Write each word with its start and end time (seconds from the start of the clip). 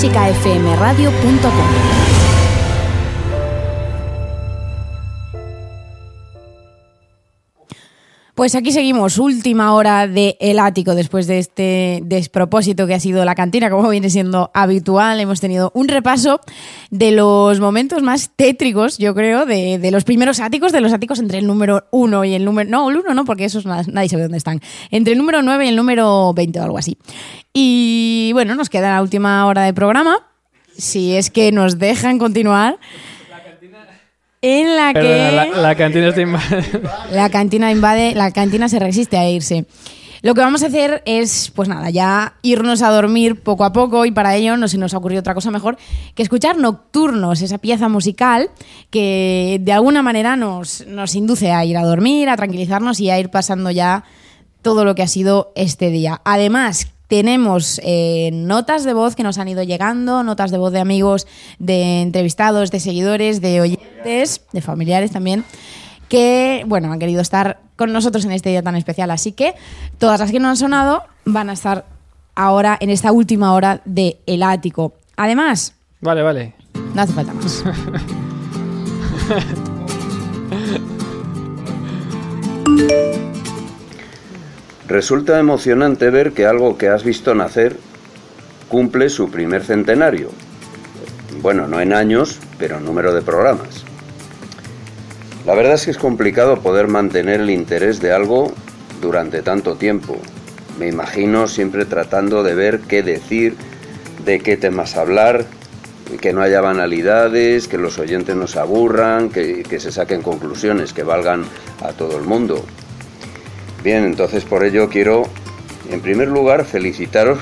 clásicafmradio.com. 0.00 2.09
Pues 8.40 8.54
aquí 8.54 8.72
seguimos, 8.72 9.18
última 9.18 9.74
hora 9.74 10.08
de 10.08 10.38
El 10.40 10.60
Ático, 10.60 10.94
después 10.94 11.26
de 11.26 11.38
este 11.38 12.00
despropósito 12.04 12.86
que 12.86 12.94
ha 12.94 12.98
sido 12.98 13.22
la 13.26 13.34
cantina, 13.34 13.68
como 13.68 13.86
viene 13.90 14.08
siendo 14.08 14.50
habitual. 14.54 15.20
Hemos 15.20 15.42
tenido 15.42 15.70
un 15.74 15.88
repaso 15.88 16.40
de 16.90 17.10
los 17.10 17.60
momentos 17.60 18.02
más 18.02 18.30
tétricos, 18.34 18.96
yo 18.96 19.14
creo, 19.14 19.44
de, 19.44 19.86
los 19.92 20.04
primeros 20.04 20.40
áticos, 20.40 20.72
de 20.72 20.80
los 20.80 20.94
áticos 20.94 21.18
entre 21.18 21.36
el 21.36 21.46
número 21.46 21.84
1 21.90 22.24
y 22.24 22.32
el 22.32 22.46
número... 22.46 22.70
No, 22.70 22.88
el 22.88 22.96
1 22.96 23.12
no, 23.12 23.26
porque 23.26 23.44
esos 23.44 23.66
nadie 23.66 24.08
sabe 24.08 24.22
dónde 24.22 24.38
están. 24.38 24.62
Entre 24.90 25.12
el 25.12 25.18
número 25.18 25.42
9 25.42 25.66
y 25.66 25.68
el 25.68 25.76
número 25.76 26.32
20 26.32 26.60
o 26.60 26.62
algo 26.62 26.78
así. 26.78 26.96
Y 27.52 28.30
bueno, 28.32 28.54
nos 28.54 28.70
queda 28.70 28.94
la 28.94 29.02
última 29.02 29.44
hora 29.44 29.64
de 29.64 29.74
programa. 29.74 30.16
Si 30.78 31.14
es 31.14 31.30
que 31.30 31.52
nos 31.52 31.78
dejan 31.78 32.18
continuar 32.18 32.78
en 34.42 34.76
la 34.76 34.94
que 34.94 35.32
la, 35.56 35.74
cantina 35.74 36.08
está 36.08 36.22
invade. 36.22 36.64
La 37.12 37.28
cantina 37.28 37.70
invade, 37.70 38.14
la 38.14 38.30
cantina 38.30 38.68
se 38.68 38.78
resiste 38.78 39.18
a 39.18 39.28
irse. 39.28 39.66
Lo 40.22 40.34
que 40.34 40.42
vamos 40.42 40.62
a 40.62 40.66
hacer 40.66 41.02
es, 41.06 41.50
pues 41.54 41.68
nada, 41.68 41.88
ya 41.88 42.34
irnos 42.42 42.82
a 42.82 42.90
dormir 42.90 43.42
poco 43.42 43.64
a 43.64 43.72
poco 43.72 44.04
y 44.04 44.10
para 44.10 44.36
ello 44.36 44.56
no 44.58 44.68
se 44.68 44.76
nos 44.76 44.92
ha 44.92 44.98
ocurrido 44.98 45.20
otra 45.20 45.34
cosa 45.34 45.50
mejor 45.50 45.78
que 46.14 46.22
escuchar 46.22 46.58
Nocturnos, 46.58 47.40
esa 47.40 47.56
pieza 47.56 47.88
musical 47.88 48.50
que 48.90 49.58
de 49.62 49.72
alguna 49.72 50.02
manera 50.02 50.36
nos, 50.36 50.86
nos 50.86 51.14
induce 51.14 51.52
a 51.52 51.64
ir 51.64 51.78
a 51.78 51.84
dormir, 51.84 52.28
a 52.28 52.36
tranquilizarnos 52.36 53.00
y 53.00 53.08
a 53.08 53.18
ir 53.18 53.30
pasando 53.30 53.70
ya 53.70 54.04
todo 54.60 54.84
lo 54.84 54.94
que 54.94 55.02
ha 55.02 55.08
sido 55.08 55.52
este 55.54 55.88
día. 55.88 56.20
Además, 56.24 56.92
tenemos 57.10 57.80
eh, 57.82 58.30
notas 58.32 58.84
de 58.84 58.94
voz 58.94 59.16
que 59.16 59.24
nos 59.24 59.36
han 59.38 59.48
ido 59.48 59.64
llegando, 59.64 60.22
notas 60.22 60.52
de 60.52 60.58
voz 60.58 60.72
de 60.72 60.78
amigos, 60.78 61.26
de 61.58 62.02
entrevistados, 62.02 62.70
de 62.70 62.78
seguidores, 62.78 63.40
de 63.40 63.60
oyentes, 63.60 64.42
de 64.52 64.60
familiares 64.60 65.10
también, 65.10 65.44
que, 66.08 66.62
bueno, 66.68 66.92
han 66.92 67.00
querido 67.00 67.20
estar 67.20 67.58
con 67.74 67.92
nosotros 67.92 68.24
en 68.26 68.30
este 68.30 68.50
día 68.50 68.62
tan 68.62 68.76
especial. 68.76 69.10
Así 69.10 69.32
que 69.32 69.56
todas 69.98 70.20
las 70.20 70.30
que 70.30 70.38
no 70.38 70.48
han 70.48 70.56
sonado 70.56 71.02
van 71.24 71.50
a 71.50 71.54
estar 71.54 71.84
ahora 72.36 72.78
en 72.80 72.90
esta 72.90 73.10
última 73.10 73.54
hora 73.54 73.82
de 73.84 74.20
El 74.26 74.44
Ático. 74.44 74.94
Además... 75.16 75.74
Vale, 76.00 76.22
vale. 76.22 76.54
No 76.94 77.02
hace 77.02 77.12
falta 77.12 77.34
más. 77.34 77.64
Resulta 84.90 85.38
emocionante 85.38 86.10
ver 86.10 86.32
que 86.32 86.46
algo 86.46 86.76
que 86.76 86.88
has 86.88 87.04
visto 87.04 87.32
nacer 87.32 87.76
cumple 88.68 89.08
su 89.08 89.30
primer 89.30 89.62
centenario. 89.62 90.30
Bueno, 91.40 91.68
no 91.68 91.80
en 91.80 91.92
años, 91.92 92.40
pero 92.58 92.78
en 92.78 92.86
número 92.86 93.14
de 93.14 93.22
programas. 93.22 93.84
La 95.46 95.54
verdad 95.54 95.74
es 95.74 95.84
que 95.84 95.92
es 95.92 95.96
complicado 95.96 96.60
poder 96.60 96.88
mantener 96.88 97.38
el 97.40 97.50
interés 97.50 98.00
de 98.00 98.10
algo 98.10 98.52
durante 99.00 99.42
tanto 99.42 99.76
tiempo. 99.76 100.16
Me 100.76 100.88
imagino 100.88 101.46
siempre 101.46 101.84
tratando 101.84 102.42
de 102.42 102.56
ver 102.56 102.80
qué 102.80 103.04
decir, 103.04 103.54
de 104.24 104.40
qué 104.40 104.56
temas 104.56 104.96
hablar, 104.96 105.46
que 106.20 106.32
no 106.32 106.42
haya 106.42 106.60
banalidades, 106.60 107.68
que 107.68 107.78
los 107.78 107.96
oyentes 108.00 108.34
no 108.34 108.48
se 108.48 108.58
aburran, 108.58 109.30
que, 109.30 109.62
que 109.62 109.78
se 109.78 109.92
saquen 109.92 110.20
conclusiones 110.20 110.92
que 110.92 111.04
valgan 111.04 111.44
a 111.80 111.92
todo 111.92 112.18
el 112.18 112.24
mundo. 112.24 112.64
Bien, 113.82 114.04
entonces 114.04 114.44
por 114.44 114.64
ello 114.64 114.88
quiero, 114.88 115.22
en 115.90 116.00
primer 116.00 116.28
lugar, 116.28 116.64
felicitaros 116.64 117.38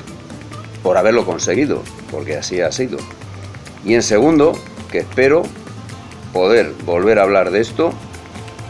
por 0.81 0.97
haberlo 0.97 1.25
conseguido, 1.25 1.83
porque 2.11 2.37
así 2.37 2.61
ha 2.61 2.71
sido. 2.71 2.97
Y 3.85 3.93
en 3.93 4.03
segundo, 4.03 4.53
que 4.91 4.99
espero 4.99 5.43
poder 6.33 6.73
volver 6.85 7.19
a 7.19 7.23
hablar 7.23 7.51
de 7.51 7.61
esto 7.61 7.91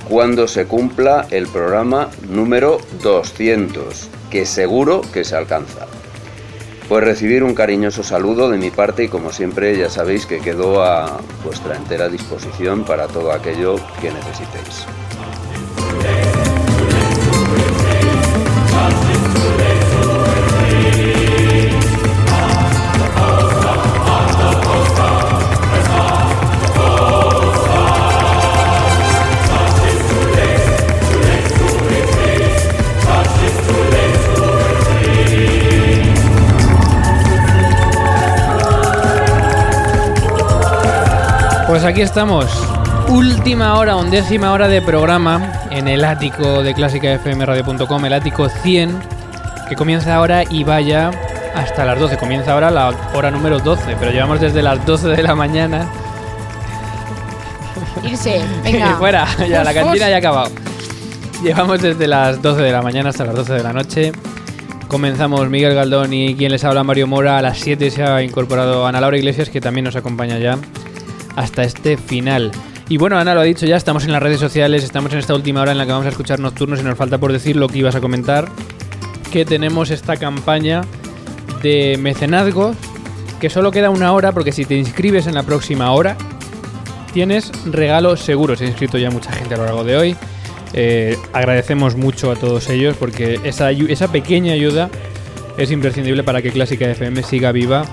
cuando 0.10 0.48
se 0.48 0.66
cumpla 0.66 1.28
el 1.30 1.48
programa 1.48 2.10
número 2.28 2.80
200, 3.04 4.10
que 4.32 4.46
seguro 4.46 5.02
que 5.14 5.24
se 5.24 5.36
alcanza. 5.36 5.86
Pues 6.88 7.04
recibir 7.04 7.44
un 7.44 7.54
cariñoso 7.54 8.02
saludo 8.02 8.50
de 8.50 8.58
mi 8.58 8.72
parte 8.72 9.04
y 9.04 9.08
como 9.10 9.32
siempre 9.32 9.78
ya 9.78 9.90
sabéis 9.90 10.26
que 10.26 10.40
quedo 10.40 10.84
a 10.84 11.20
vuestra 11.46 11.76
entera 11.76 12.10
disposición 12.10 12.84
para 12.84 13.06
todo 13.06 13.32
aquello 13.32 13.76
que 14.02 14.12
necesitéis. 14.12 14.88
Aquí 41.90 42.02
estamos. 42.02 42.46
Última 43.08 43.74
hora, 43.80 43.96
undécima 43.96 44.52
hora 44.52 44.68
de 44.68 44.80
programa 44.80 45.54
en 45.72 45.88
el 45.88 46.06
ático 46.06 46.62
de 46.62 46.76
clásicafmradio.com, 46.76 48.06
el 48.06 48.14
ático 48.14 48.48
100, 48.48 48.96
que 49.68 49.76
comienza 49.76 50.14
ahora 50.14 50.44
y 50.44 50.64
vaya 50.64 51.10
hasta 51.56 51.86
las 51.86 52.00
12. 52.00 52.18
Comienza 52.18 52.54
ahora 52.54 52.70
la 52.70 52.94
hora 53.16 53.32
número 53.32 53.58
12, 53.58 53.96
pero 54.00 54.12
llevamos 54.12 54.40
desde 54.40 54.62
las 54.62 54.86
12 54.86 55.08
de 55.08 55.24
la 55.24 55.34
mañana. 55.34 55.90
Irse, 58.04 58.40
venga. 58.64 58.96
fuera, 59.00 59.28
ya 59.50 59.64
la 59.64 59.74
cantina 59.74 60.10
ya 60.10 60.16
ha 60.16 60.20
acabado. 60.20 60.52
Llevamos 61.44 61.82
desde 61.82 62.06
las 62.06 62.40
12 62.40 62.62
de 62.62 62.72
la 62.72 62.84
mañana 62.84 63.10
hasta 63.10 63.26
las 63.26 63.34
12 63.34 63.54
de 63.54 63.64
la 63.64 63.74
noche. 63.74 64.12
Comenzamos 64.88 65.50
Miguel 65.50 65.74
Galdón 65.74 66.14
y 66.14 66.36
quien 66.36 66.52
les 66.52 66.64
habla 66.64 66.84
Mario 66.84 67.08
Mora. 67.08 67.40
A 67.40 67.42
las 67.42 67.58
7 67.58 67.90
se 67.90 68.04
ha 68.04 68.22
incorporado 68.22 68.86
Ana 68.86 69.02
Laura 69.02 69.18
Iglesias, 69.18 69.50
que 69.50 69.60
también 69.60 69.86
nos 69.86 69.96
acompaña 69.96 70.38
ya 70.38 70.56
hasta 71.40 71.64
este 71.64 71.96
final. 71.96 72.52
Y 72.90 72.98
bueno, 72.98 73.18
Ana 73.18 73.34
lo 73.34 73.40
ha 73.40 73.44
dicho 73.44 73.66
ya, 73.66 73.78
estamos 73.78 74.04
en 74.04 74.12
las 74.12 74.22
redes 74.22 74.40
sociales, 74.40 74.84
estamos 74.84 75.14
en 75.14 75.20
esta 75.20 75.34
última 75.34 75.62
hora 75.62 75.72
en 75.72 75.78
la 75.78 75.86
que 75.86 75.92
vamos 75.94 76.06
a 76.06 76.10
escuchar 76.10 76.40
Nocturnos 76.40 76.82
y 76.82 76.84
nos 76.84 76.98
falta 76.98 77.18
por 77.18 77.32
decir 77.32 77.56
lo 77.56 77.70
que 77.70 77.78
ibas 77.78 77.96
a 77.96 78.02
comentar, 78.02 78.50
que 79.32 79.46
tenemos 79.46 79.90
esta 79.90 80.18
campaña 80.18 80.82
de 81.64 81.98
mecenazgos, 81.98 82.76
que 83.40 83.50
solo 83.50 83.72
queda 83.72 83.90
una 83.90 84.12
hora 84.12 84.34
porque 84.34 84.52
si 84.52 84.66
te 84.66 84.76
inscribes 84.76 85.28
en 85.28 85.36
la 85.36 85.44
próxima 85.44 85.92
hora, 85.94 86.18
tienes 87.14 87.52
regalo 87.66 88.18
seguro. 88.18 88.58
Se 88.58 88.66
ha 88.66 88.68
inscrito 88.68 88.98
ya 88.98 89.10
mucha 89.10 89.32
gente 89.32 89.54
a 89.54 89.58
lo 89.58 89.66
largo 89.66 89.86
de 89.86 89.96
hoy. 89.96 90.16
Eh, 90.74 91.18
agradecemos 91.32 91.96
mucho 91.96 92.32
a 92.32 92.36
todos 92.36 92.70
ellos 92.70 92.98
porque 93.00 93.40
esa, 93.44 93.72
esa 93.72 94.12
pequeña 94.12 94.54
ayuda 94.54 94.90
es 95.58 95.72
imprescindible 95.72 96.24
para 96.24 96.42
que 96.42 96.52
Clásica 96.52 96.86
FM 96.86 97.24
siga 97.24 97.54
viva 97.54 97.86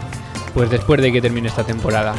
pues 0.52 0.68
después 0.68 1.00
de 1.00 1.12
que 1.12 1.20
termine 1.20 1.46
esta 1.46 1.64
temporada. 1.64 2.14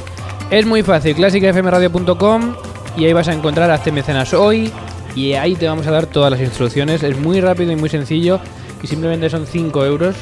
Es 0.50 0.66
muy 0.66 0.82
fácil, 0.82 1.14
clásicafmradio.com 1.16 2.56
y 2.96 3.04
ahí 3.04 3.12
vas 3.12 3.28
a 3.28 3.34
encontrar 3.34 3.70
Hazte 3.70 3.92
Mecenas 3.92 4.34
hoy 4.34 4.72
y 5.14 5.34
ahí 5.34 5.56
te 5.56 5.68
vamos 5.68 5.86
a 5.88 5.92
dar 5.92 6.06
todas 6.06 6.32
las 6.32 6.40
instrucciones. 6.40 7.04
Es 7.04 7.18
muy 7.18 7.42
rápido 7.42 7.74
y 7.74 7.76
muy 7.76 7.90
sencillo 7.90 8.40
y 8.82 8.88
simplemente 8.88 9.30
son 9.30 9.46
5 9.46 9.86
euros. 9.86 10.16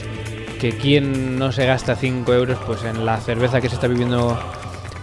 Que 0.59 0.71
quien 0.71 1.37
no 1.37 1.51
se 1.51 1.67
gasta 1.67 1.95
5 1.95 2.33
euros 2.33 2.57
pues 2.65 2.83
en 2.85 3.05
la 3.05 3.17
cerveza 3.17 3.61
que 3.61 3.69
se 3.69 3.75
está 3.75 3.87
viviendo 3.87 4.35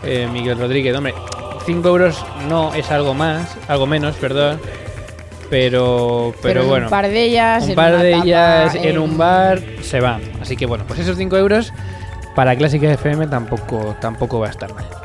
eh, 0.03 0.29
Miguel 0.33 0.59
Rodríguez. 0.59 0.97
Hombre, 0.97 1.15
5 1.67 1.89
euros 1.89 2.25
no 2.49 2.75
es 2.75 2.91
algo 2.91 3.15
más, 3.15 3.57
algo 3.69 3.87
menos, 3.87 4.17
perdón. 4.17 4.59
Pero, 5.49 6.35
pero, 6.43 6.65
bueno. 6.65 6.87
Un 6.87 6.91
par 6.91 7.09
de 7.09 7.23
ellas, 7.23 7.69
un 7.69 7.75
par 7.77 7.99
de 7.99 8.15
ellas 8.15 8.75
en... 8.75 8.99
un 8.99 9.17
bar 9.17 9.63
se 9.83 10.01
van. 10.01 10.21
Así 10.41 10.57
que 10.57 10.67
bueno, 10.67 10.85
pues 10.89 10.99
esos 10.99 11.17
5 11.17 11.37
euros 11.37 11.73
para 12.35 12.57
Clásica 12.57 12.91
FM 12.91 13.29
tampoco, 13.29 13.95
tampoco 14.01 14.41
va 14.41 14.49
a 14.49 14.51
estar 14.51 14.75
mal. 14.75 15.02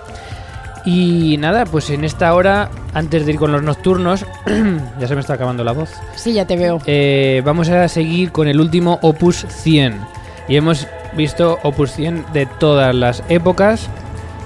Y 0.87 1.35
nada, 1.35 1.65
pues 1.65 1.89
en 1.89 2.05
esta 2.05 2.33
hora, 2.33 2.71
antes 2.93 3.25
de 3.25 3.33
ir 3.33 3.37
con 3.37 3.51
los 3.51 3.61
nocturnos, 3.61 4.25
ya 4.99 5.05
se 5.05 5.15
me 5.15 5.19
está 5.19 5.33
acabando 5.33 5.65
la 5.65 5.73
voz. 5.73 5.91
Sí, 6.15 6.31
ya 6.31 6.47
te 6.47 6.55
veo. 6.55 6.79
Eh, 6.85 7.41
vamos 7.43 7.67
a 7.67 7.89
seguir 7.89 8.31
con 8.31 8.47
el 8.47 8.61
último 8.61 8.97
Opus 9.01 9.45
100. 9.49 9.99
Y 10.47 10.55
hemos 10.55 10.87
visto 11.17 11.59
Opus 11.63 11.91
100 11.91 12.27
de 12.31 12.45
todas 12.45 12.95
las 12.95 13.21
épocas. 13.27 13.89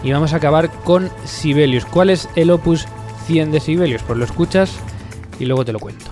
Y 0.03 0.11
vamos 0.13 0.33
a 0.33 0.37
acabar 0.37 0.71
con 0.83 1.11
Sibelius. 1.25 1.85
¿Cuál 1.85 2.09
es 2.09 2.27
el 2.35 2.49
Opus 2.49 2.87
100 3.27 3.51
de 3.51 3.59
Sibelius? 3.59 4.01
Pues 4.01 4.17
lo 4.17 4.25
escuchas 4.25 4.73
y 5.39 5.45
luego 5.45 5.63
te 5.63 5.73
lo 5.73 5.79
cuento. 5.79 6.10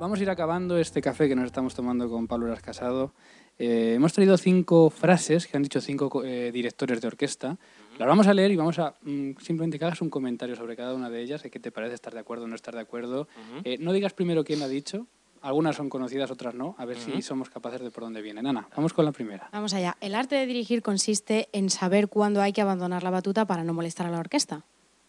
Vamos 0.00 0.18
a 0.18 0.22
ir 0.22 0.30
acabando 0.30 0.78
este 0.78 1.02
café 1.02 1.28
que 1.28 1.36
nos 1.36 1.44
estamos 1.44 1.74
tomando 1.74 2.08
con 2.08 2.26
Pablo 2.26 2.46
Eras 2.46 2.62
Casado. 2.62 3.12
Eh, 3.58 3.92
hemos 3.96 4.14
traído 4.14 4.38
cinco 4.38 4.88
frases 4.88 5.46
que 5.46 5.58
han 5.58 5.62
dicho 5.62 5.80
cinco 5.82 6.08
co- 6.08 6.24
eh, 6.24 6.50
directores 6.52 7.02
de 7.02 7.06
orquesta. 7.08 7.58
Las 7.98 8.08
vamos 8.08 8.26
a 8.26 8.32
leer 8.32 8.50
y 8.50 8.56
vamos 8.56 8.78
a 8.78 8.94
mm, 9.02 9.32
simplemente 9.42 9.78
que 9.78 9.84
hagas 9.84 10.00
un 10.00 10.08
comentario 10.08 10.56
sobre 10.56 10.74
cada 10.74 10.94
una 10.94 11.10
de 11.10 11.20
ellas, 11.20 11.42
de 11.42 11.50
qué 11.50 11.60
te 11.60 11.70
parece 11.70 11.94
estar 11.94 12.14
de 12.14 12.20
acuerdo 12.20 12.44
o 12.44 12.48
no 12.48 12.54
estar 12.54 12.74
de 12.74 12.80
acuerdo. 12.80 13.28
Eh, 13.64 13.76
no 13.78 13.92
digas 13.92 14.14
primero 14.14 14.42
quién 14.42 14.62
ha 14.62 14.68
dicho. 14.68 15.06
Algunas 15.42 15.76
son 15.76 15.90
conocidas, 15.90 16.30
otras 16.30 16.54
no. 16.54 16.74
A 16.78 16.86
ver 16.86 16.96
si 16.98 17.20
somos 17.20 17.50
capaces 17.50 17.80
de 17.82 17.90
por 17.90 18.02
dónde 18.04 18.22
vienen. 18.22 18.46
Ana, 18.46 18.68
vamos 18.74 18.94
con 18.94 19.04
la 19.04 19.12
primera. 19.12 19.48
Vamos 19.52 19.74
allá. 19.74 19.96
El 20.00 20.14
arte 20.14 20.34
de 20.34 20.46
dirigir 20.46 20.82
consiste 20.82 21.48
en 21.52 21.68
saber 21.68 22.08
cuándo 22.08 22.40
hay 22.40 22.52
que 22.54 22.60
abandonar 22.62 23.02
la 23.02 23.10
batuta 23.10 23.44
para 23.46 23.64
no 23.64 23.74
molestar 23.74 24.06
a 24.06 24.10
la 24.10 24.18
orquesta. 24.18 24.64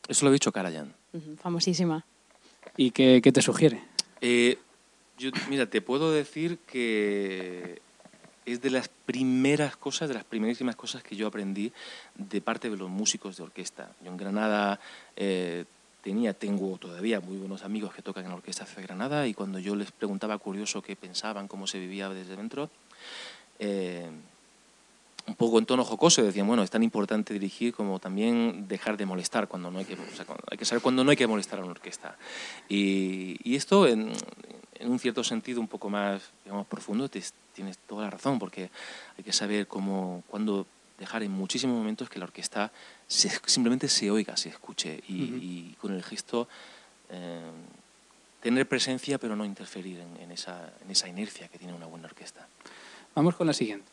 Eso 0.07 0.25
lo 0.25 0.29
ha 0.29 0.33
dicho 0.33 0.51
Karajan. 0.51 0.93
Ujú, 1.13 1.35
Famosísima. 1.37 2.05
¿Y 2.75 2.91
qué, 2.91 3.21
qué 3.23 3.31
te 3.31 3.41
sugiere? 3.41 3.83
Eh, 4.21 4.57
yo, 5.21 5.31
mira, 5.49 5.65
te 5.67 5.81
puedo 5.81 6.11
decir 6.11 6.57
que 6.67 7.81
es 8.45 8.61
de 8.61 8.71
las 8.71 8.89
primeras 8.89 9.77
cosas, 9.77 10.09
de 10.09 10.15
las 10.15 10.23
primerísimas 10.23 10.75
cosas 10.75 11.03
que 11.03 11.15
yo 11.15 11.27
aprendí 11.27 11.71
de 12.15 12.41
parte 12.41 12.69
de 12.69 12.75
los 12.77 12.89
músicos 12.89 13.37
de 13.37 13.43
orquesta. 13.43 13.91
Yo 14.03 14.09
en 14.09 14.17
Granada 14.17 14.79
eh, 15.15 15.65
tenía, 16.01 16.33
tengo 16.33 16.77
todavía 16.77 17.19
muy 17.19 17.37
buenos 17.37 17.63
amigos 17.63 17.93
que 17.93 18.01
tocan 18.01 18.23
en 18.23 18.29
la 18.31 18.35
Orquesta 18.37 18.65
de 18.65 18.81
Granada 18.81 19.27
y 19.27 19.35
cuando 19.35 19.59
yo 19.59 19.75
les 19.75 19.91
preguntaba 19.91 20.37
curioso 20.39 20.81
qué 20.81 20.95
pensaban, 20.95 21.47
cómo 21.47 21.67
se 21.67 21.77
vivía 21.77 22.09
desde 22.09 22.35
dentro, 22.35 22.71
eh, 23.59 24.09
un 25.27 25.35
poco 25.35 25.59
en 25.59 25.67
tono 25.67 25.85
jocoso 25.85 26.23
decían, 26.23 26.47
bueno, 26.47 26.63
es 26.63 26.71
tan 26.71 26.81
importante 26.81 27.31
dirigir 27.35 27.75
como 27.75 27.99
también 27.99 28.67
dejar 28.67 28.97
de 28.97 29.05
molestar 29.05 29.47
cuando 29.47 29.69
no 29.69 29.77
hay 29.77 29.85
que, 29.85 29.93
o 29.93 30.15
sea, 30.15 30.25
cuando- 30.25 30.43
hay 30.49 30.57
que 30.57 30.65
saber 30.65 30.81
cuándo 30.81 31.03
no 31.03 31.11
hay 31.11 31.17
que 31.17 31.27
molestar 31.27 31.59
a 31.59 31.61
una 31.61 31.71
orquesta. 31.71 32.17
Y, 32.67 33.37
y 33.43 33.55
esto, 33.55 33.87
en, 33.87 34.11
en 34.81 34.91
un 34.91 34.99
cierto 34.99 35.23
sentido 35.23 35.59
un 35.61 35.67
poco 35.67 35.89
más 35.89 36.21
digamos, 36.43 36.67
profundo, 36.67 37.07
te- 37.09 37.23
tienes 37.53 37.77
toda 37.87 38.03
la 38.05 38.09
razón, 38.09 38.39
porque 38.39 38.69
hay 39.17 39.23
que 39.23 39.33
saber 39.33 39.67
cómo, 39.67 40.23
cuándo 40.27 40.65
dejar 40.97 41.23
en 41.23 41.31
muchísimos 41.31 41.75
momentos 41.77 42.09
que 42.09 42.19
la 42.19 42.25
orquesta 42.25 42.71
se- 43.07 43.31
simplemente 43.45 43.87
se 43.87 44.09
oiga, 44.11 44.37
se 44.37 44.49
escuche 44.49 45.01
y, 45.07 45.75
con 45.81 45.93
el 45.93 46.03
gesto 46.03 46.47
eh, 47.09 47.41
tener 48.41 48.67
presencia 48.67 49.17
pero 49.17 49.35
no 49.35 49.45
interferir 49.45 49.99
en, 49.99 50.23
en 50.23 50.31
esa, 50.31 50.71
en 50.83 50.91
esa 50.91 51.07
inercia 51.07 51.47
que 51.47 51.57
tiene 51.57 51.73
una 51.73 51.85
buena 51.87 52.05
orquesta. 52.07 52.47
Vamos 53.13 53.35
con 53.35 53.45
la 53.47 53.53
siguiente. 53.53 53.85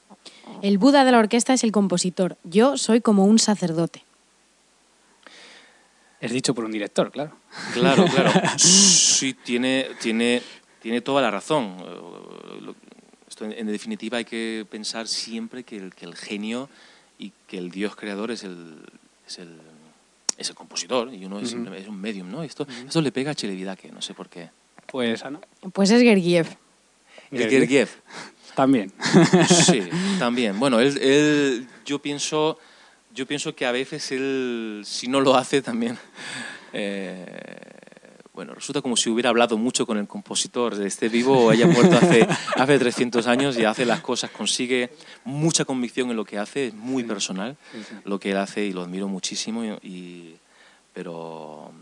El 0.62 0.78
Buda 0.78 1.04
de 1.04 1.10
la 1.12 1.18
orquesta 1.18 1.52
es 1.52 1.64
el 1.64 1.72
compositor. 1.72 2.36
Yo 2.44 2.76
soy 2.76 3.00
como 3.00 3.24
un 3.24 3.38
sacerdote. 3.40 4.04
Es 6.20 6.32
dicho 6.32 6.54
por 6.54 6.64
un 6.64 6.72
director, 6.72 7.10
claro. 7.12 7.32
Claro, 7.72 8.04
claro. 8.06 8.30
Sí, 8.58 9.34
tiene, 9.34 9.88
tiene, 10.00 10.42
tiene 10.80 11.00
toda 11.00 11.22
la 11.22 11.30
razón. 11.30 11.76
Esto, 13.28 13.44
en, 13.44 13.66
definitiva, 13.66 14.18
hay 14.18 14.24
que 14.24 14.66
pensar 14.70 15.06
siempre 15.06 15.62
que 15.62 15.76
el, 15.76 15.94
que 15.94 16.06
el 16.06 16.14
genio 16.14 16.68
y 17.18 17.32
que 17.46 17.58
el 17.58 17.70
Dios 17.70 17.94
creador 17.94 18.30
es 18.30 18.42
el, 18.44 18.78
es 19.26 19.38
el, 19.38 19.58
es 20.38 20.48
el 20.48 20.54
compositor 20.54 21.12
y 21.12 21.24
uno 21.26 21.36
es, 21.38 21.42
Ujú. 21.44 21.50
simplemente- 21.50 21.82
es 21.82 21.88
un 21.88 22.00
medium, 22.00 22.30
¿no? 22.30 22.42
Esto, 22.42 22.66
esto 22.86 23.00
le 23.02 23.12
pega 23.12 23.32
a 23.32 23.34
Chelevidaque, 23.34 23.90
no 23.92 24.00
sé 24.00 24.14
por 24.14 24.28
qué. 24.28 24.50
Pues 24.86 25.22
Ana, 25.24 25.40
Pues 25.72 25.90
es 25.90 26.00
Gergiev. 26.02 26.46
El 27.30 27.50
Gergiev. 27.50 27.90
también. 28.54 28.90
Sí, 29.66 29.82
también. 30.18 30.58
Bueno, 30.58 30.80
él, 30.80 30.96
él- 30.98 31.66
yo 31.84 31.98
pienso, 31.98 32.58
yo 33.14 33.26
pienso 33.26 33.54
que 33.54 33.66
a 33.66 33.72
veces 33.72 34.10
él, 34.12 34.82
si 34.86 35.06
no 35.08 35.20
lo 35.20 35.34
hace, 35.36 35.60
también, 35.60 35.98
eh, 36.72 37.26
bueno, 38.38 38.54
resulta 38.54 38.80
como 38.82 38.96
si 38.96 39.10
hubiera 39.10 39.30
hablado 39.30 39.58
mucho 39.58 39.84
con 39.84 39.98
el 39.98 40.06
compositor, 40.06 40.80
esté 40.80 41.08
vivo 41.08 41.46
o 41.46 41.50
haya 41.50 41.66
muerto 41.66 41.96
hace, 41.96 42.24
hace 42.54 42.78
300 42.78 43.26
años 43.26 43.58
y 43.58 43.64
hace 43.64 43.84
las 43.84 44.00
cosas, 44.00 44.30
consigue 44.30 44.90
mucha 45.24 45.64
convicción 45.64 46.08
en 46.10 46.16
lo 46.16 46.24
que 46.24 46.38
hace, 46.38 46.68
es 46.68 46.74
muy 46.74 47.02
personal 47.02 47.56
lo 48.04 48.20
que 48.20 48.30
él 48.30 48.36
hace 48.36 48.64
y 48.64 48.72
lo 48.72 48.82
admiro 48.82 49.08
muchísimo, 49.08 49.64
y, 49.64 49.70
y- 49.82 50.36
pero, 50.94 51.72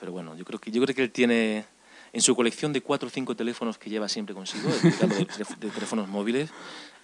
pero 0.00 0.10
bueno, 0.10 0.34
yo 0.38 0.46
creo 0.46 0.58
que 0.58 0.70
yo 0.70 0.82
creo 0.82 0.94
que 0.94 1.02
él 1.02 1.10
tiene 1.10 1.66
en 2.14 2.22
su 2.22 2.34
colección 2.34 2.72
de 2.72 2.80
cuatro 2.80 3.08
o 3.08 3.10
cinco 3.10 3.36
teléfonos 3.36 3.76
que 3.76 3.90
lleva 3.90 4.08
siempre 4.08 4.34
consigo, 4.34 4.70
de, 4.70 4.90
de- 4.90 5.26
de 5.60 5.68
teléfonos 5.70 6.08
móviles, 6.08 6.48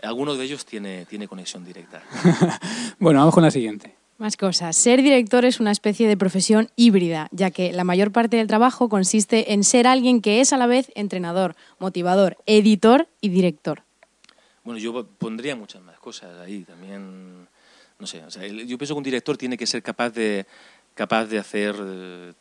alguno 0.03 0.37
de 0.37 0.45
ellos 0.47 0.65
tiene, 0.65 1.05
tiene 1.05 1.29
conexión 1.29 1.67
directa. 1.67 2.03
bueno, 2.99 3.19
vamos 3.21 3.35
con 3.35 3.43
la 3.43 3.51
siguiente. 3.51 3.95
Más 4.17 4.37
cosas. 4.37 4.77
Ser 4.77 5.03
director 5.03 5.45
es 5.45 5.59
una 5.59 5.73
especie 5.73 6.07
de 6.07 6.17
profesión 6.17 6.71
híbrida, 6.77 7.29
ya 7.33 7.51
que 7.51 7.73
la 7.73 7.83
mayor 7.83 8.13
parte 8.13 8.37
del 8.37 8.47
trabajo 8.47 8.89
consiste 8.89 9.53
en 9.53 9.65
ser 9.65 9.89
alguien 9.89 10.23
que 10.23 10.41
es 10.41 10.53
a 10.53 10.57
la 10.57 10.67
vez 10.67 10.93
entrenador, 10.95 11.57
motivador, 11.81 12.37
editor 12.47 13.09
y 13.21 13.31
director. 13.31 13.83
Bueno, 14.63 14.79
yo 14.79 15.05
pondría 15.05 15.57
muchas 15.57 15.83
más 15.83 15.99
cosas 15.99 16.41
ahí 16.41 16.63
también. 16.63 17.49
No 17.99 18.07
sé, 18.07 18.23
o 18.25 18.31
sea, 18.31 18.47
yo 18.47 18.79
pienso 18.79 18.95
que 18.95 18.99
un 18.99 19.05
director 19.05 19.37
tiene 19.37 19.59
que 19.59 19.67
ser 19.67 19.83
capaz 19.83 20.11
de, 20.11 20.47
capaz 20.95 21.27
de 21.27 21.39
hacer 21.39 21.77
eh, 21.79 22.33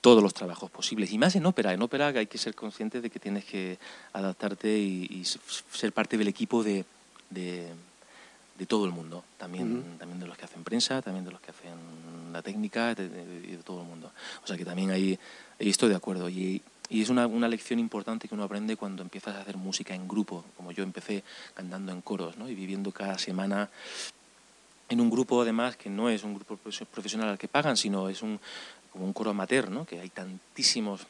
todos 0.00 0.22
los 0.22 0.34
trabajos 0.34 0.70
posibles. 0.70 1.10
Y 1.12 1.18
más 1.18 1.34
en 1.36 1.46
ópera. 1.46 1.72
En 1.72 1.82
ópera 1.82 2.08
hay 2.08 2.26
que 2.26 2.38
ser 2.38 2.54
consciente 2.54 3.00
de 3.00 3.10
que 3.10 3.18
tienes 3.18 3.44
que 3.44 3.78
adaptarte 4.12 4.78
y, 4.78 5.08
y 5.10 5.24
ser 5.24 5.92
parte 5.92 6.18
del 6.18 6.28
equipo 6.28 6.62
de, 6.62 6.84
de 8.58 8.66
todo 8.66 8.84
el 8.86 8.92
mundo. 8.92 9.24
También, 9.38 9.96
también 9.98 10.18
de 10.20 10.26
los 10.26 10.36
que 10.36 10.44
hacen 10.44 10.64
prensa, 10.64 11.00
también 11.00 11.24
de 11.24 11.30
los 11.30 11.40
que 11.40 11.50
hacen 11.52 12.32
la 12.32 12.42
técnica, 12.42 12.94
de, 12.94 13.08
de- 13.08 13.40
de 13.40 13.56
todo 13.62 13.82
el 13.82 13.86
mundo. 13.88 14.10
O 14.42 14.46
sea 14.46 14.56
que 14.56 14.64
también 14.64 14.90
ahí, 14.90 15.18
ahí 15.60 15.68
estoy 15.70 15.88
de 15.90 15.94
acuerdo. 15.96 16.28
Y, 16.28 16.60
y 16.90 17.02
es 17.02 17.08
una, 17.08 17.26
una 17.26 17.48
lección 17.48 17.78
importante 17.78 18.26
que 18.28 18.34
uno 18.34 18.44
aprende 18.44 18.76
cuando 18.76 19.02
empiezas 19.02 19.36
a 19.36 19.40
hacer 19.42 19.56
música 19.56 19.94
en 19.94 20.08
grupo, 20.08 20.44
como 20.56 20.72
yo 20.72 20.82
empecé 20.82 21.22
cantando 21.54 21.92
en 21.92 22.00
coros 22.02 22.36
¿no? 22.36 22.48
y 22.48 22.54
viviendo 22.54 22.90
cada 22.92 23.18
semana 23.18 23.68
en 24.88 25.00
un 25.00 25.10
grupo 25.10 25.42
además 25.42 25.76
que 25.76 25.90
no 25.90 26.08
es 26.08 26.24
un 26.24 26.34
grupo 26.34 26.56
profes- 26.56 26.86
profesional 26.86 27.28
al 27.28 27.38
que 27.38 27.46
pagan, 27.46 27.76
sino 27.76 28.08
es 28.08 28.22
un, 28.22 28.40
como 28.90 29.04
un 29.04 29.12
coro 29.12 29.30
amateur, 29.30 29.70
¿no? 29.70 29.84
que 29.84 30.00
hay 30.00 30.08
tantísimos, 30.08 31.06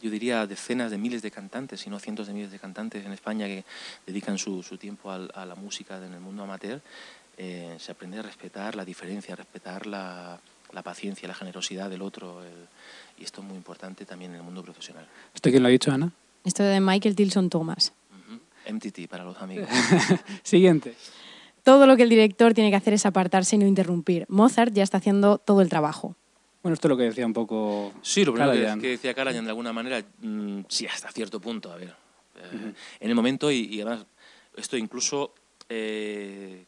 yo 0.00 0.10
diría 0.10 0.46
decenas 0.46 0.90
de 0.90 0.98
miles 0.98 1.22
de 1.22 1.30
cantantes, 1.30 1.80
si 1.80 1.90
no 1.90 1.98
cientos 1.98 2.26
de 2.26 2.32
miles 2.32 2.50
de 2.50 2.58
cantantes 2.58 3.04
en 3.04 3.12
España 3.12 3.46
que 3.46 3.64
dedican 4.06 4.38
su, 4.38 4.62
su 4.62 4.76
tiempo 4.78 5.10
al- 5.10 5.30
a, 5.34 5.44
la 5.44 5.54
música 5.54 5.96
en 6.04 6.14
el 6.14 6.20
mundo 6.20 6.42
amateur, 6.42 6.80
eh, 7.36 7.76
se 7.78 7.92
aprende 7.92 8.18
a 8.18 8.22
respetar 8.22 8.74
la 8.76 8.84
diferencia, 8.84 9.34
a 9.34 9.36
respetar 9.36 9.86
la, 9.86 10.38
la 10.72 10.82
paciencia, 10.82 11.26
la 11.28 11.34
generosidad 11.34 11.88
del 11.90 12.02
otro, 12.02 12.42
el- 12.44 12.68
y 13.18 13.24
esto 13.24 13.40
es 13.42 13.46
muy 13.46 13.56
importante 13.56 14.04
también 14.06 14.30
en 14.32 14.38
el 14.38 14.42
mundo 14.42 14.62
profesional. 14.62 15.06
¿Esto 15.34 15.50
quién 15.50 15.62
lo 15.62 15.68
ha 15.68 15.72
dicho, 15.72 15.90
Ana? 15.92 16.12
Esto 16.44 16.62
de 16.62 16.80
Michael 16.80 17.14
Tilson 17.14 17.50
Thomas. 17.50 17.92
Ujú. 18.10 18.40
MTT 18.74 19.08
para 19.08 19.24
los 19.24 19.36
amigos. 19.42 19.68
Siguiente. 20.42 20.94
Todo 21.62 21.86
lo 21.86 21.96
que 21.96 22.04
el 22.04 22.08
director 22.08 22.54
tiene 22.54 22.70
que 22.70 22.76
hacer 22.76 22.94
es 22.94 23.04
apartarse 23.04 23.56
y 23.56 23.58
no 23.58 23.66
interrumpir. 23.66 24.24
Mozart 24.30 24.72
ya 24.72 24.82
está 24.82 24.96
haciendo 24.96 25.36
todo 25.36 25.60
el 25.60 25.68
trabajo. 25.68 26.16
Bueno, 26.62 26.74
esto 26.74 26.88
es 26.88 26.90
lo 26.90 26.96
que 26.96 27.04
decía 27.04 27.24
un 27.26 27.32
poco. 27.32 27.92
Sí, 28.02 28.24
lo 28.24 28.32
primero 28.32 28.52
que, 28.52 28.58
Karajan. 28.58 28.80
que 28.80 28.88
decía 28.88 29.14
Karajan 29.14 29.44
de 29.44 29.50
alguna 29.50 29.72
manera, 29.72 30.02
mm, 30.20 30.60
sí, 30.68 30.86
hasta 30.86 31.10
cierto 31.10 31.40
punto, 31.40 31.72
a 31.72 31.76
ver. 31.76 31.94
eh, 32.36 32.72
En 33.00 33.08
el 33.08 33.14
momento, 33.14 33.50
y, 33.50 33.60
y 33.66 33.80
además, 33.80 34.04
esto 34.56 34.76
incluso 34.76 35.34
eh, 35.68 36.64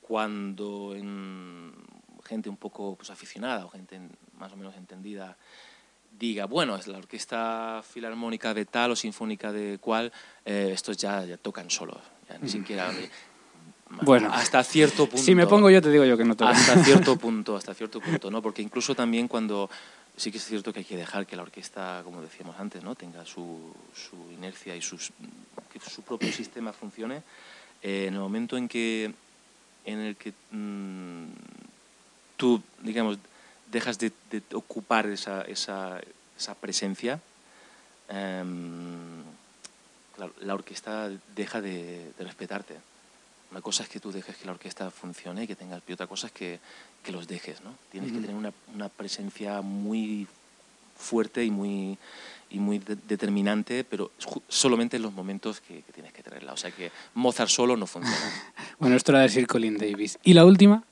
cuando 0.00 0.94
en 0.94 1.72
gente 2.24 2.48
un 2.50 2.56
poco 2.56 2.94
pues, 2.96 3.10
aficionada 3.10 3.64
o 3.64 3.70
gente 3.70 3.96
en- 3.96 4.10
más 4.38 4.52
o 4.52 4.56
menos 4.56 4.74
entendida 4.76 5.36
diga, 6.18 6.44
bueno, 6.44 6.76
es 6.76 6.86
la 6.86 6.98
orquesta 6.98 7.82
filarmónica 7.82 8.52
de 8.52 8.66
tal 8.66 8.90
o 8.92 8.96
sinfónica 8.96 9.50
de 9.50 9.78
cual, 9.78 10.12
eh, 10.44 10.70
estos 10.72 10.96
ya, 10.98 11.24
ya 11.24 11.36
tocan 11.38 11.70
solos, 11.70 12.02
ya 12.28 12.38
ni 12.38 12.48
siquiera... 12.48 12.92
Bueno. 14.02 14.30
hasta 14.32 14.64
cierto 14.64 15.06
punto. 15.06 15.22
Si 15.24 15.34
me 15.34 15.46
pongo 15.46 15.70
yo, 15.70 15.82
te 15.82 15.90
digo 15.90 16.04
yo 16.04 16.16
que 16.16 16.24
no 16.24 16.34
toca. 16.34 16.50
Hasta 16.50 16.82
cierto 16.82 17.16
punto, 17.18 17.56
hasta 17.56 17.74
cierto 17.74 18.00
punto, 18.00 18.30
¿no? 18.30 18.40
Porque 18.42 18.62
incluso 18.62 18.94
también 18.94 19.28
cuando 19.28 19.68
sí 20.16 20.30
que 20.30 20.38
es 20.38 20.44
cierto 20.44 20.72
que 20.72 20.80
hay 20.80 20.84
que 20.84 20.96
dejar 20.96 21.26
que 21.26 21.36
la 21.36 21.42
orquesta, 21.42 22.02
como 22.04 22.22
decíamos 22.22 22.58
antes, 22.58 22.82
¿no? 22.82 22.94
Tenga 22.94 23.24
su, 23.24 23.74
su 23.94 24.16
inercia 24.32 24.74
y 24.76 24.82
sus, 24.82 25.12
que 25.72 25.80
su 25.80 26.02
propio 26.02 26.32
sistema 26.32 26.72
funcione. 26.72 27.22
eh, 27.82 28.06
en 28.08 28.14
el 28.14 28.20
momento 28.20 28.56
en 28.56 28.68
que 28.68 29.12
en 29.84 29.98
el 29.98 30.16
que 30.16 30.32
mm, 30.52 31.26
tú, 32.36 32.62
digamos, 32.82 33.18
dejas 33.70 33.98
de, 33.98 34.12
de 34.30 34.42
ocupar 34.52 35.06
esa, 35.06 35.42
esa, 35.42 36.00
esa 36.38 36.54
presencia, 36.54 37.20
em, 38.08 39.22
la 40.42 40.54
orquesta 40.54 41.10
deja 41.34 41.60
de, 41.60 42.12
de 42.16 42.24
respetarte. 42.24 42.76
Una 43.52 43.60
cosa 43.60 43.84
es 43.84 43.88
que 43.88 44.00
tú 44.00 44.10
dejes 44.10 44.34
que 44.36 44.46
la 44.46 44.52
orquesta 44.52 44.90
funcione 44.90 45.44
y 45.44 45.46
que 45.46 45.54
tengas, 45.54 45.80
y 45.86 45.92
otra 45.92 46.06
cosa 46.08 46.26
es 46.26 46.32
que, 46.32 46.58
que 47.04 47.12
los 47.12 47.28
dejes, 47.28 47.62
¿no? 47.62 47.74
Tienes 47.92 48.10
que 48.10 48.18
tener 48.18 48.34
una, 48.34 48.52
una 48.74 48.88
presencia 48.88 49.60
muy 49.60 50.26
fuerte 50.96 51.44
y 51.44 51.50
muy, 51.50 51.98
y 52.50 52.58
muy 52.58 52.78
de- 52.78 52.96
determinante, 52.96 53.84
pero 53.84 54.10
solamente 54.48 54.96
en 54.96 55.02
los 55.02 55.12
momentos 55.12 55.60
que, 55.60 55.82
que 55.82 55.92
tienes 55.92 56.12
que 56.12 56.22
tenerla. 56.22 56.52
O 56.52 56.56
sea 56.56 56.70
que 56.70 56.90
Mozart 57.14 57.50
solo 57.50 57.76
no 57.76 57.86
funciona. 57.86 58.16
Bueno, 58.78 58.96
esto 58.96 59.12
era 59.12 59.20
decir 59.20 59.46
Colin 59.46 59.76
Davis. 59.78 60.18
Y 60.24 60.32
la 60.34 60.44
última, 60.44 60.82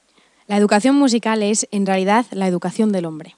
La 0.46 0.56
educación 0.56 0.94
musical 0.96 1.42
es, 1.42 1.66
en 1.72 1.86
realidad, 1.86 2.26
la 2.32 2.46
educación 2.46 2.92
del 2.92 3.04
hombre. 3.06 3.36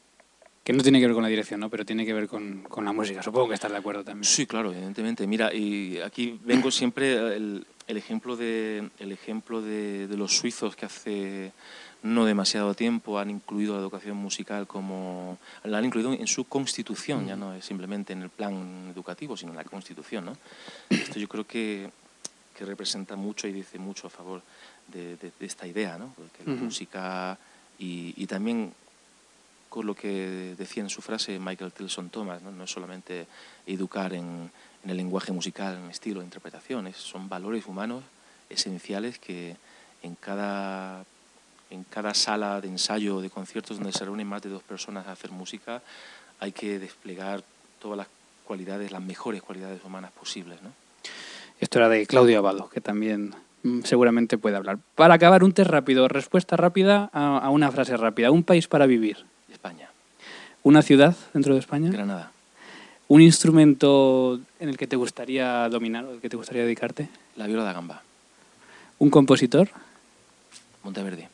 que 0.64 0.72
no 0.72 0.82
tiene 0.82 0.98
que 1.00 1.06
ver 1.06 1.14
con 1.14 1.22
la 1.22 1.28
dirección, 1.30 1.60
¿no? 1.60 1.70
pero 1.70 1.84
tiene 1.86 2.04
que 2.04 2.12
ver 2.12 2.26
con, 2.28 2.62
con 2.64 2.84
la 2.84 2.92
música. 2.92 3.22
Supongo 3.22 3.48
que 3.48 3.54
estás 3.54 3.70
de 3.70 3.78
acuerdo 3.78 4.02
también. 4.04 4.24
Sí, 4.24 4.46
claro, 4.46 4.72
evidentemente. 4.72 5.26
Mira, 5.26 5.52
y 5.54 5.98
aquí 6.00 6.38
vengo 6.44 6.70
siempre 6.70 7.36
el, 7.36 7.66
el 7.92 7.98
ejemplo 7.98 8.36
de 8.36 8.88
el 8.98 9.12
ejemplo 9.12 9.60
de, 9.62 10.08
de 10.08 10.16
los 10.16 10.36
suizos 10.36 10.74
que 10.76 10.86
hace 10.86 11.52
no 12.02 12.24
demasiado 12.24 12.74
tiempo 12.74 13.18
han 13.20 13.30
incluido 13.30 13.74
la 13.74 13.80
educación 13.80 14.16
musical 14.16 14.66
como 14.66 15.38
la 15.62 15.78
han 15.78 15.84
incluido 15.84 16.12
en 16.12 16.26
su 16.26 16.44
constitución, 16.44 17.26
ya 17.28 17.36
no 17.36 17.54
es 17.54 17.64
simplemente 17.64 18.12
en 18.12 18.22
el 18.22 18.28
plan 18.30 18.90
educativo, 18.92 19.36
sino 19.36 19.52
en 19.52 19.58
la 19.58 19.64
constitución, 19.64 20.24
¿no? 20.24 20.32
Esto 20.90 21.20
yo 21.20 21.28
creo 21.28 21.46
que, 21.46 21.90
que 22.56 22.64
representa 22.64 23.14
mucho 23.14 23.46
y 23.46 23.52
dice 23.52 23.78
mucho 23.78 24.08
a 24.08 24.10
favor 24.10 24.42
de, 24.88 25.16
de- 25.16 25.32
de 25.38 25.46
esta 25.46 25.66
idea, 25.66 25.96
¿no? 25.96 26.12
Porque 26.16 26.42
la 26.44 26.56
música 26.64 27.38
y, 27.78 28.14
y 28.16 28.26
también 28.26 28.72
con 29.68 29.86
lo 29.86 29.94
que 29.94 30.54
decía 30.58 30.82
en 30.82 30.90
su 30.90 31.00
frase 31.02 31.38
Michael 31.38 31.72
Tilson 31.72 32.10
Thomas, 32.10 32.42
¿no? 32.42 32.50
no 32.50 32.64
es 32.64 32.70
solamente 32.70 33.26
educar 33.66 34.12
en, 34.12 34.50
en 34.84 34.90
el 34.90 34.96
lenguaje 34.96 35.32
musical, 35.32 35.76
en 35.76 35.90
estilo, 35.90 36.20
en 36.20 36.26
interpretaciones, 36.26 36.96
son 36.96 37.28
valores 37.28 37.66
humanos 37.66 38.02
esenciales 38.50 39.18
que 39.18 39.56
en 40.02 40.14
cada, 40.16 41.04
en 41.70 41.84
cada 41.84 42.14
sala 42.14 42.60
de 42.60 42.68
ensayo 42.68 43.16
o 43.16 43.20
de 43.20 43.30
conciertos 43.30 43.78
donde 43.78 43.92
se 43.92 44.04
reúnen 44.04 44.26
más 44.26 44.42
de 44.42 44.50
dos 44.50 44.62
personas 44.62 45.06
a 45.06 45.12
hacer 45.12 45.30
música, 45.30 45.82
hay 46.40 46.52
que 46.52 46.78
desplegar 46.78 47.42
todas 47.80 47.98
las 47.98 48.08
cualidades, 48.44 48.90
las 48.90 49.02
mejores 49.02 49.42
cualidades 49.42 49.82
humanas 49.84 50.10
posibles. 50.10 50.60
¿no? 50.62 50.70
Esto 51.60 51.78
era 51.78 51.88
de 51.88 52.06
Claudio 52.06 52.38
Abado, 52.38 52.68
que 52.68 52.80
también 52.80 53.34
mm, 53.62 53.82
seguramente 53.84 54.38
puede 54.38 54.56
hablar. 54.56 54.78
Para 54.96 55.14
acabar, 55.14 55.44
un 55.44 55.52
test 55.52 55.70
rápido, 55.70 56.08
respuesta 56.08 56.56
rápida 56.56 57.08
a, 57.12 57.38
a 57.38 57.50
una 57.50 57.70
frase 57.70 57.96
rápida. 57.96 58.32
Un 58.32 58.42
país 58.42 58.66
para 58.66 58.86
vivir. 58.86 59.24
España, 59.52 59.88
Una 60.64 60.82
ciudad 60.82 61.14
dentro 61.32 61.54
de 61.54 61.60
España. 61.60 61.90
Granada, 61.90 62.31
Un 63.12 63.20
instrumento 63.20 64.40
en 64.58 64.70
el 64.70 64.78
que 64.78 64.86
te 64.86 64.96
gustaría 64.96 65.68
dominar 65.68 66.06
o 66.06 66.12
al 66.12 66.20
que 66.22 66.30
te 66.30 66.36
gustaría 66.38 66.62
dedicarte. 66.62 67.10
la 67.36 67.46
viola 67.46 67.62
da 67.62 67.74
gamba, 67.74 68.00
Un 68.98 69.10
compositor. 69.10 69.68
Monteverde, 70.82 71.28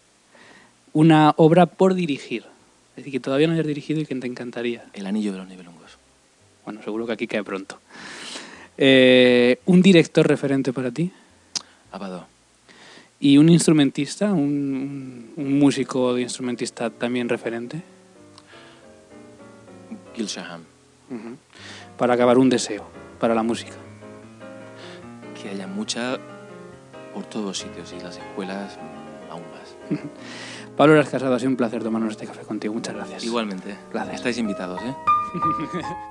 Una 0.93 1.33
obra 1.37 1.67
por 1.67 1.95
dirigir. 1.95 2.43
Es 2.91 3.05
decir, 3.05 3.13
que 3.13 3.21
todavía 3.21 3.47
no 3.47 3.53
hayas 3.53 3.67
dirigido 3.67 4.01
y 4.01 4.07
que 4.07 4.15
te 4.17 4.27
encantaría. 4.27 4.87
el 4.93 5.07
anillo 5.07 5.31
de 5.31 5.39
los 5.39 5.47
nivelungos, 5.47 5.99
Bueno, 6.65 6.83
seguro 6.83 7.07
que 7.07 7.13
aquí 7.13 7.29
cae 7.29 7.45
pronto. 7.45 7.79
Eh, 8.77 9.61
un 9.67 9.81
director 9.81 10.27
referente 10.27 10.73
para 10.73 10.91
ti. 10.91 11.13
Abado, 11.93 12.27
Y 13.21 13.39
un 13.39 13.49
instrumentista, 13.51 14.33
un, 14.33 15.31
un- 15.37 15.45
un 15.47 15.59
músico 15.61 16.13
de 16.15 16.23
instrumentista 16.23 16.91
también 16.91 17.29
referente. 17.29 17.83
Gil 20.17 20.27
Shaham, 20.27 20.63
Para 21.99 22.15
acabar, 22.15 22.39
un 22.39 22.49
deseo 22.49 22.85
para 23.19 23.35
la 23.35 23.43
música. 23.43 23.73
que 25.41 25.51
haya 25.51 25.67
mucha 25.67 26.17
por 27.15 27.25
todos 27.27 27.59
sitios 27.59 27.93
y 27.93 28.01
las 28.01 28.17
escuelas 28.19 28.79
aún 29.31 29.43
más. 29.51 29.77
Pablo 30.77 30.95
Eras 30.95 31.09
Casado, 31.11 31.35
ha 31.35 31.39
sido 31.39 31.51
un 31.51 31.57
placer 31.57 31.83
tomarnos 31.83 32.13
este 32.13 32.27
café 32.27 32.43
contigo. 32.43 32.75
Muchas 32.75 32.95
gracias. 32.95 33.25
Igualmente, 33.25 33.77
Gracias. 33.93 34.17
estáis 34.17 34.39
invitados, 34.39 34.81
¿eh? 34.83 34.95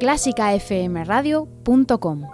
clásicafmradio.com 0.00 2.33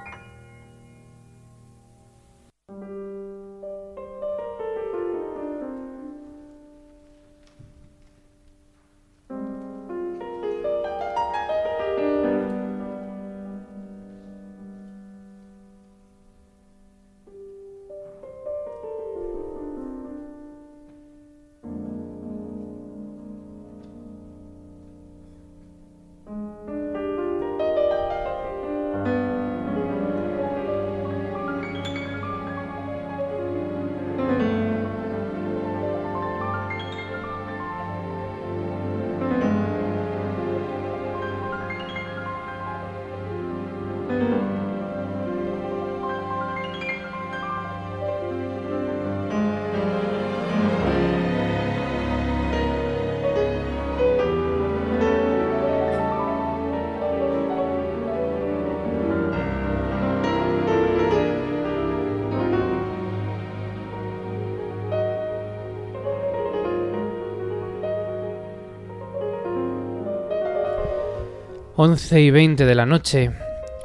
Once 71.82 72.20
y 72.20 72.30
20 72.30 72.66
de 72.66 72.74
la 72.74 72.84
noche, 72.84 73.30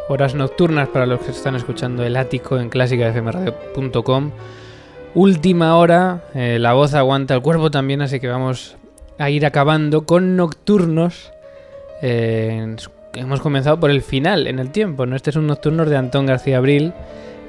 horas 0.10 0.36
nocturnas 0.36 0.90
para 0.90 1.06
los 1.06 1.22
que 1.22 1.32
están 1.32 1.56
escuchando 1.56 2.04
el 2.04 2.18
ático 2.18 2.60
en 2.60 2.68
clásicafmradio.com. 2.68 4.32
Última 5.14 5.78
hora, 5.78 6.26
eh, 6.34 6.58
la 6.60 6.74
voz 6.74 6.94
aguanta 6.94 7.36
el 7.36 7.42
cuerpo 7.42 7.72
también, 7.72 8.02
así 8.02 8.20
que 8.20 8.28
vamos 8.28 8.76
a 9.18 9.30
ir 9.30 9.46
acabando 9.46 10.06
con 10.06 10.36
nocturnos. 10.36 11.32
Eh, 12.02 12.76
hemos 13.14 13.40
comenzado 13.40 13.80
por 13.80 13.90
el 13.90 14.02
final 14.02 14.48
en 14.48 14.60
el 14.60 14.72
tiempo, 14.72 15.06
¿no? 15.06 15.16
Este 15.16 15.30
es 15.30 15.38
un 15.38 15.48
nocturno 15.48 15.86
de 15.86 15.96
Antón 15.96 16.26
García 16.26 16.58
Abril, 16.58 16.92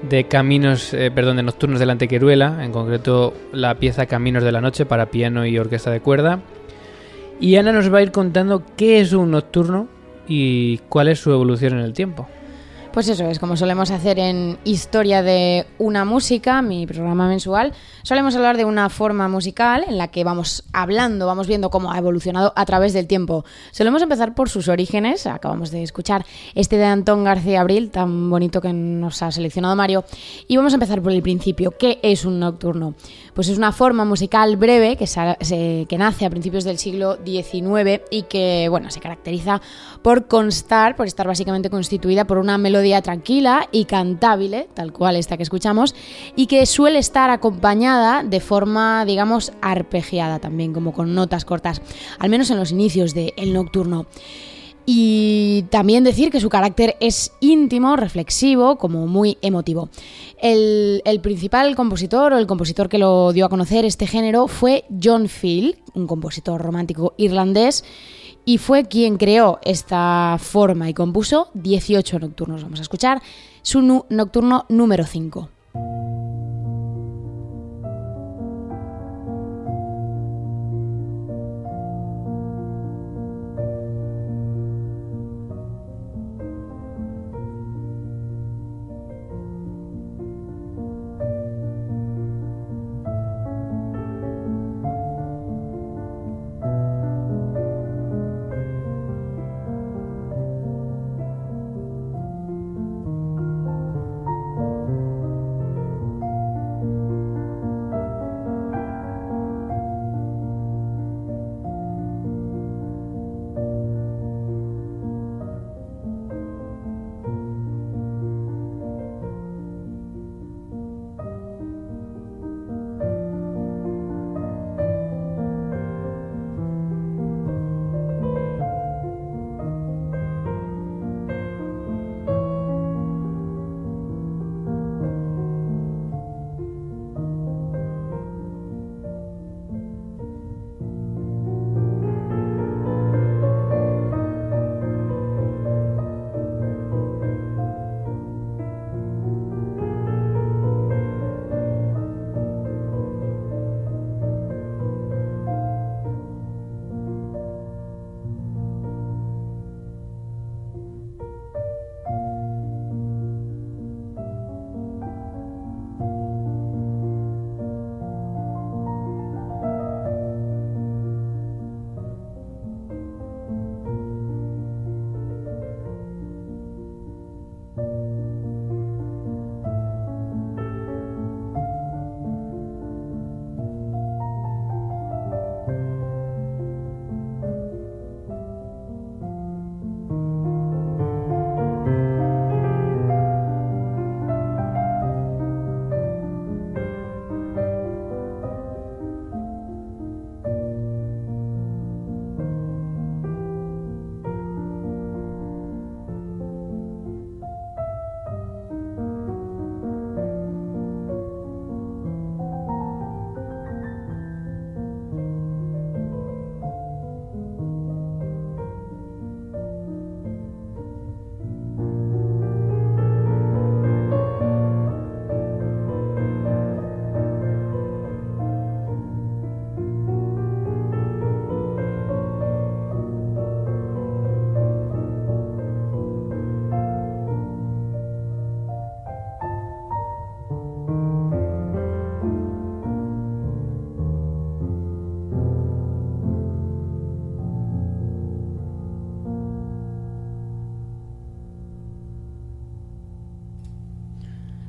de 0.08 0.28
Caminos, 0.28 0.94
eh, 0.94 1.10
perdón, 1.12 1.38
de 1.38 1.42
Nocturnos 1.42 1.80
de 1.80 1.86
la 1.86 1.92
Antequeruela, 1.94 2.64
en 2.64 2.70
concreto 2.70 3.34
la 3.52 3.74
pieza 3.74 4.06
Caminos 4.06 4.44
de 4.44 4.52
la 4.52 4.60
Noche 4.60 4.86
para 4.86 5.06
piano 5.06 5.44
y 5.44 5.58
orquesta 5.58 5.90
de 5.90 5.98
cuerda. 5.98 6.38
Y 7.40 7.56
Ana 7.56 7.72
nos 7.72 7.92
va 7.92 7.98
a 7.98 8.02
ir 8.02 8.12
contando 8.12 8.62
qué 8.76 9.00
es 9.00 9.12
un 9.12 9.32
nocturno 9.32 9.95
y 10.26 10.78
cuál 10.88 11.08
es 11.08 11.20
su 11.20 11.30
evolución 11.30 11.74
en 11.74 11.80
el 11.80 11.92
tiempo. 11.92 12.26
Pues 12.96 13.10
eso 13.10 13.28
es, 13.28 13.38
como 13.38 13.58
solemos 13.58 13.90
hacer 13.90 14.18
en 14.18 14.56
Historia 14.64 15.22
de 15.22 15.66
una 15.76 16.06
música, 16.06 16.62
mi 16.62 16.86
programa 16.86 17.28
mensual, 17.28 17.74
solemos 18.02 18.34
hablar 18.36 18.56
de 18.56 18.64
una 18.64 18.88
forma 18.88 19.28
musical 19.28 19.84
en 19.86 19.98
la 19.98 20.08
que 20.08 20.24
vamos 20.24 20.64
hablando, 20.72 21.26
vamos 21.26 21.46
viendo 21.46 21.68
cómo 21.68 21.92
ha 21.92 21.98
evolucionado 21.98 22.54
a 22.56 22.64
través 22.64 22.94
del 22.94 23.06
tiempo. 23.06 23.44
Solemos 23.70 24.00
empezar 24.00 24.34
por 24.34 24.48
sus 24.48 24.68
orígenes, 24.68 25.26
acabamos 25.26 25.70
de 25.72 25.82
escuchar 25.82 26.24
este 26.54 26.78
de 26.78 26.86
Antón 26.86 27.22
García 27.22 27.60
Abril, 27.60 27.90
tan 27.90 28.30
bonito 28.30 28.62
que 28.62 28.72
nos 28.72 29.20
ha 29.20 29.30
seleccionado 29.30 29.76
Mario, 29.76 30.06
y 30.48 30.56
vamos 30.56 30.72
a 30.72 30.76
empezar 30.76 31.02
por 31.02 31.12
el 31.12 31.20
principio. 31.20 31.72
¿Qué 31.78 31.98
es 32.02 32.24
un 32.24 32.40
nocturno? 32.40 32.94
Pues 33.36 33.50
es 33.50 33.58
una 33.58 33.70
forma 33.70 34.06
musical 34.06 34.56
breve 34.56 34.96
que, 34.96 35.86
que 35.86 35.98
nace 35.98 36.24
a 36.24 36.30
principios 36.30 36.64
del 36.64 36.78
siglo 36.78 37.18
XIX 37.22 38.00
y 38.10 38.22
que, 38.22 38.66
bueno, 38.70 38.90
se 38.90 38.98
caracteriza 38.98 39.60
por 40.00 40.26
constar, 40.26 40.96
por 40.96 41.06
estar 41.06 41.26
básicamente 41.26 41.68
constituida 41.68 42.26
por 42.26 42.38
una 42.38 42.56
melodía 42.56 43.02
tranquila 43.02 43.68
y 43.72 43.84
cantable, 43.84 44.70
tal 44.72 44.90
cual 44.94 45.16
esta 45.16 45.36
que 45.36 45.42
escuchamos, 45.42 45.94
y 46.34 46.46
que 46.46 46.64
suele 46.64 46.98
estar 46.98 47.28
acompañada 47.28 48.22
de 48.22 48.40
forma, 48.40 49.04
digamos, 49.04 49.52
arpegiada 49.60 50.38
también, 50.38 50.72
como 50.72 50.94
con 50.94 51.14
notas 51.14 51.44
cortas, 51.44 51.82
al 52.18 52.30
menos 52.30 52.50
en 52.50 52.56
los 52.56 52.70
inicios 52.70 53.12
del 53.12 53.34
el 53.36 53.52
nocturno. 53.52 54.06
Y 54.88 55.64
también 55.70 56.04
decir 56.04 56.30
que 56.30 56.40
su 56.40 56.48
carácter 56.48 56.96
es 57.00 57.32
íntimo, 57.40 57.96
reflexivo, 57.96 58.78
como 58.78 59.08
muy 59.08 59.36
emotivo. 59.42 59.88
El, 60.38 61.02
principal 61.22 61.74
compositor 61.74 62.32
o 62.32 62.38
el 62.38 62.46
compositor 62.46 62.88
que 62.88 62.98
lo 62.98 63.32
dio 63.32 63.46
a 63.46 63.48
conocer 63.48 63.84
este 63.84 64.06
género 64.06 64.46
fue 64.46 64.84
John 65.02 65.28
Field, 65.28 65.76
un 65.94 66.06
compositor 66.06 66.62
romántico 66.62 67.14
irlandés 67.16 67.84
y 68.44 68.58
fue 68.58 68.84
quien 68.84 69.16
creó 69.16 69.58
esta 69.64 70.36
forma 70.38 70.88
y 70.88 70.94
compuso 70.94 71.48
18 71.54 72.20
nocturnos. 72.20 72.62
Vamos 72.62 72.78
a 72.78 72.82
escuchar 72.82 73.20
su 73.62 74.04
nocturno 74.08 74.66
número 74.68 75.04
5. 75.04 76.35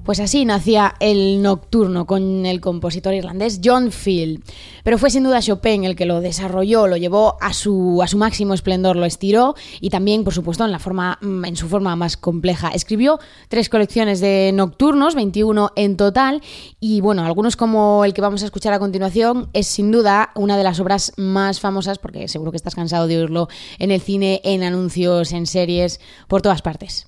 Pues 0.07 0.21
así 0.21 0.45
nacía 0.45 0.95
el 1.01 1.41
nocturno 1.41 2.07
con 2.07 2.45
el 2.45 2.61
compositor 2.61 3.13
irlandés 3.13 3.59
John 3.61 3.91
Field. 3.91 4.41
Pero 4.85 4.97
fue 4.97 5.09
sin 5.09 5.25
duda 5.25 5.41
Chopin 5.41 5.83
el 5.83 5.97
que 5.97 6.05
lo 6.05 6.21
desarrolló, 6.21 6.87
lo 6.87 6.95
llevó 6.95 7.35
a 7.41 7.51
su, 7.51 8.01
máximo 8.15 8.53
esplendor, 8.53 8.95
lo 8.95 9.03
estiró 9.03 9.55
y 9.81 9.89
también, 9.89 10.23
por 10.23 10.33
supuesto, 10.33 10.65
en, 10.65 10.71
mm, 10.71 11.43
en 11.43 11.57
su 11.57 11.67
forma 11.67 11.97
más 11.97 12.15
compleja. 12.15 12.69
Escribió 12.69 13.19
tres 13.49 13.67
colecciones 13.67 14.21
de 14.21 14.51
nocturnos, 14.53 15.13
21 15.13 15.73
en 15.75 15.97
total, 15.97 16.41
y 16.79 17.01
bueno, 17.01 17.25
algunos 17.25 17.57
como 17.57 18.05
el 18.05 18.13
que 18.13 18.21
vamos 18.21 18.43
a 18.43 18.45
escuchar 18.45 18.71
a 18.71 18.79
continuación 18.79 19.49
es 19.51 19.67
sin 19.67 19.91
duda 19.91 20.29
una 20.35 20.55
de 20.55 20.63
las 20.63 20.79
obras 20.79 21.11
más 21.17 21.59
famosas, 21.59 21.99
porque 21.99 22.29
seguro 22.29 22.51
que 22.51 22.57
estás 22.57 22.75
cansado 22.75 23.07
de 23.07 23.17
oírlo 23.17 23.49
en 23.77 23.91
el 23.91 23.99
cine, 23.99 24.39
en 24.45 24.63
anuncios, 24.63 25.33
en 25.33 25.47
series, 25.47 25.99
por 26.29 26.41
todas 26.41 26.61
partes. 26.61 27.07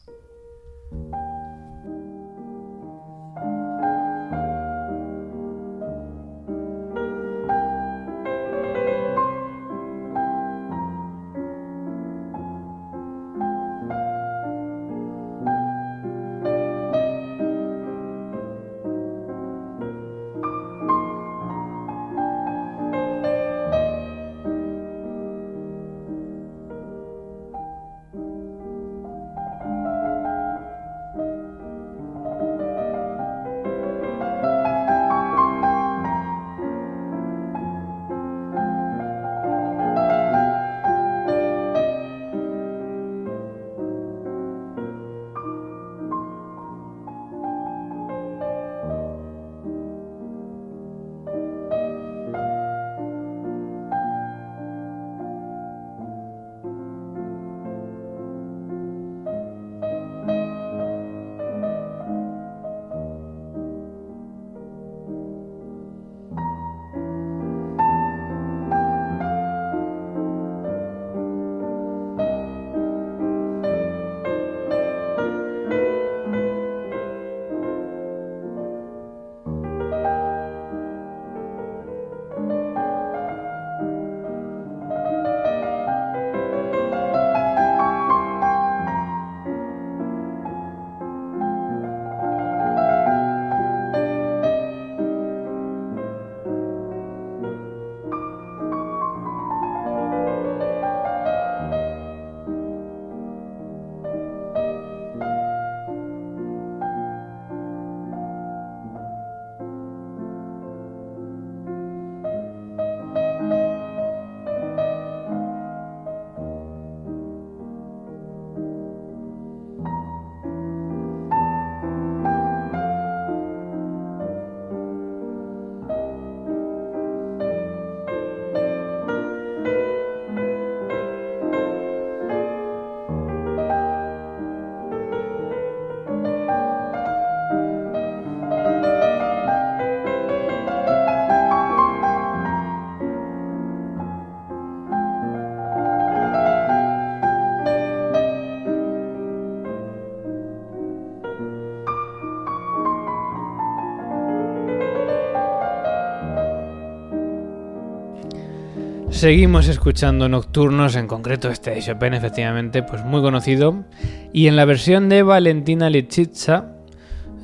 Seguimos 159.20 159.68
escuchando 159.68 160.30
Nocturnos, 160.30 160.96
en 160.96 161.06
concreto 161.06 161.50
este 161.50 161.72
de 161.72 161.82
Chopin, 161.82 162.14
efectivamente, 162.14 162.84
pues 162.84 163.04
muy 163.04 163.22
conocido. 163.22 163.84
Y 164.32 164.48
en 164.48 164.56
la 164.56 164.64
versión 164.64 165.10
de 165.10 165.24
Valentina 165.24 165.90
Lichitsa, 165.90 166.78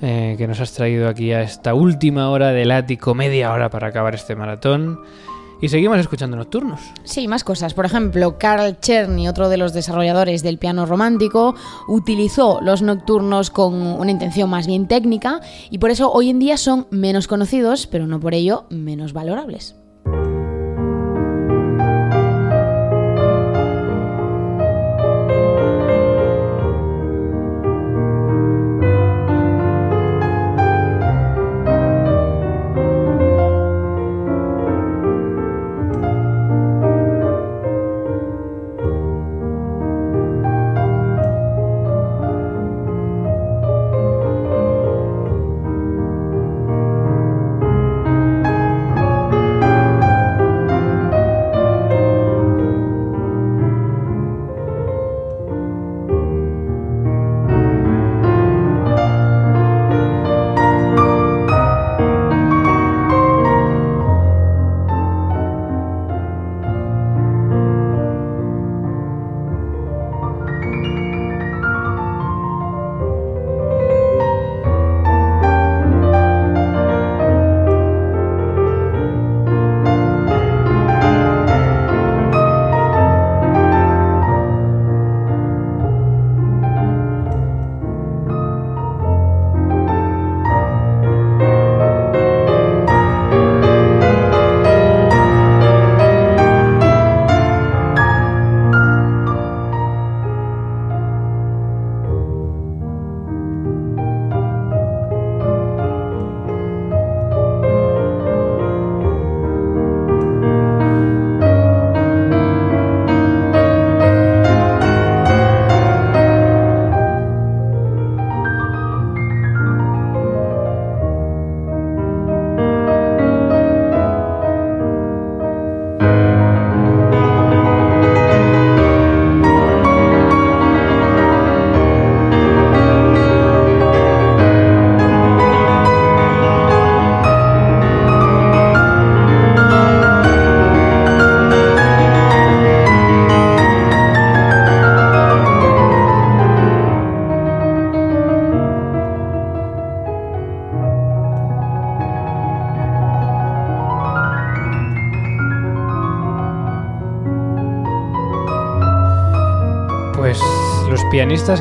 eh, 0.01 0.35
que 0.37 0.47
nos 0.47 0.61
has 0.61 0.71
traído 0.71 1.09
aquí 1.09 1.33
a 1.33 1.41
esta 1.41 1.73
última 1.73 2.29
hora 2.29 2.51
del 2.53 2.71
ático, 2.71 3.13
media 3.13 3.51
hora 3.51 3.69
para 3.69 3.87
acabar 3.87 4.15
este 4.15 4.37
maratón. 4.37 5.01
Y 5.61 5.67
seguimos 5.67 5.97
escuchando 5.99 6.37
Nocturnos. 6.37 6.79
Sí, 7.03 7.27
más 7.27 7.43
cosas. 7.43 7.73
Por 7.73 7.83
ejemplo, 7.83 8.37
Carl 8.37 8.77
Czerny, 8.79 9.27
otro 9.27 9.49
de 9.49 9.57
los 9.57 9.73
desarrolladores 9.73 10.43
del 10.43 10.57
piano 10.57 10.85
romántico, 10.85 11.55
utilizó 11.89 12.61
los 12.61 12.83
nocturnos 12.83 13.49
con 13.49 13.73
una 13.73 14.11
intención 14.11 14.49
más 14.49 14.65
bien 14.65 14.87
técnica 14.87 15.41
y 15.69 15.79
por 15.79 15.91
eso 15.91 16.09
hoy 16.09 16.29
en 16.29 16.39
día 16.39 16.55
son 16.55 16.87
menos 16.89 17.27
conocidos, 17.27 17.85
pero 17.85 18.07
no 18.07 18.21
por 18.21 18.33
ello 18.33 18.65
menos 18.69 19.11
valorables. 19.11 19.75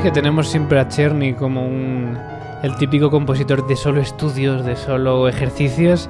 Que 0.02 0.10
tenemos 0.12 0.48
siempre 0.48 0.78
a 0.78 0.87
Cherny 0.88 1.34
como 1.34 1.66
un, 1.66 2.16
el 2.62 2.76
típico 2.76 3.10
compositor 3.10 3.66
de 3.66 3.74
solo 3.74 4.00
estudios, 4.00 4.64
de 4.64 4.76
solo 4.76 5.26
ejercicios, 5.28 6.08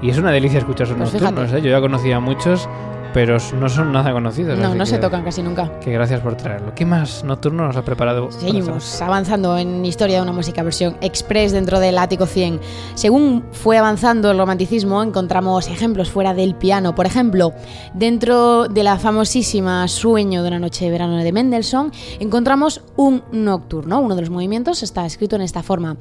y 0.00 0.08
es 0.10 0.16
una 0.18 0.30
delicia 0.30 0.58
escuchar 0.60 0.86
sus 0.86 0.96
Pues 0.96 1.12
nocturnos. 1.12 1.52
¿eh? 1.52 1.60
Yo 1.60 1.70
ya 1.70 1.80
conocía 1.80 2.16
a 2.16 2.20
muchos, 2.20 2.68
pero 3.12 3.36
no 3.60 3.68
son 3.68 3.92
nada 3.92 4.10
conocidos. 4.12 4.58
No, 4.58 4.74
no 4.74 4.86
se 4.86 4.94
que- 4.96 5.02
tocan 5.02 5.22
casi 5.22 5.42
nunca. 5.42 5.78
Que 5.80 5.92
gracias 5.92 6.20
por 6.20 6.34
traerlo. 6.36 6.74
¿Qué 6.74 6.86
más 6.86 7.22
nocturno 7.24 7.66
nos 7.66 7.76
ha 7.76 7.82
preparado? 7.82 8.32
Seguimos 8.32 9.02
avanzando 9.02 9.58
en 9.58 9.84
historia 9.84 10.16
de 10.16 10.22
una 10.22 10.32
música 10.32 10.62
versión 10.62 10.96
express 11.02 11.52
dentro 11.52 11.78
del 11.78 11.98
ático 11.98 12.24
100. 12.24 12.58
Según 12.94 13.44
fue 13.52 13.76
avanzando 13.76 14.30
el 14.30 14.38
romanticismo, 14.38 15.02
encontramos 15.02 15.68
ejemplos 15.68 16.10
fuera 16.10 16.32
del 16.32 16.54
piano. 16.54 16.94
Por 16.94 17.04
ejemplo, 17.04 17.52
dentro 17.92 18.66
de 18.68 18.82
la 18.82 18.96
famosísima 18.98 19.86
Sueño 19.88 20.42
de 20.42 20.48
una 20.48 20.58
noche 20.58 20.86
de 20.86 20.90
verano 20.90 21.18
de 21.18 21.32
Mendelssohn, 21.32 21.92
encontramos 22.18 22.81
un 23.02 23.22
nocturno. 23.32 24.00
Uno 24.00 24.14
de 24.14 24.22
los 24.22 24.30
movimientos 24.30 24.82
está 24.82 25.04
escrito 25.06 25.36
en 25.36 25.42
esta 25.42 25.62
forma. 25.62 25.96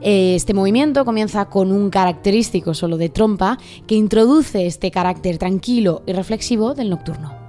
Eh, 0.00 0.34
Este 0.34 0.54
movimiento 0.54 1.04
comienza 1.04 1.46
con 1.46 1.72
un 1.72 1.90
característico 1.90 2.74
solo 2.74 2.96
de 2.96 3.08
trompa 3.08 3.58
que 3.86 3.94
introduce 3.94 4.66
este 4.66 4.90
carácter 4.90 5.38
tranquilo 5.38 6.02
y 6.06 6.12
reflexivo 6.12 6.74
del 6.74 6.90
nocturno. 6.90 7.41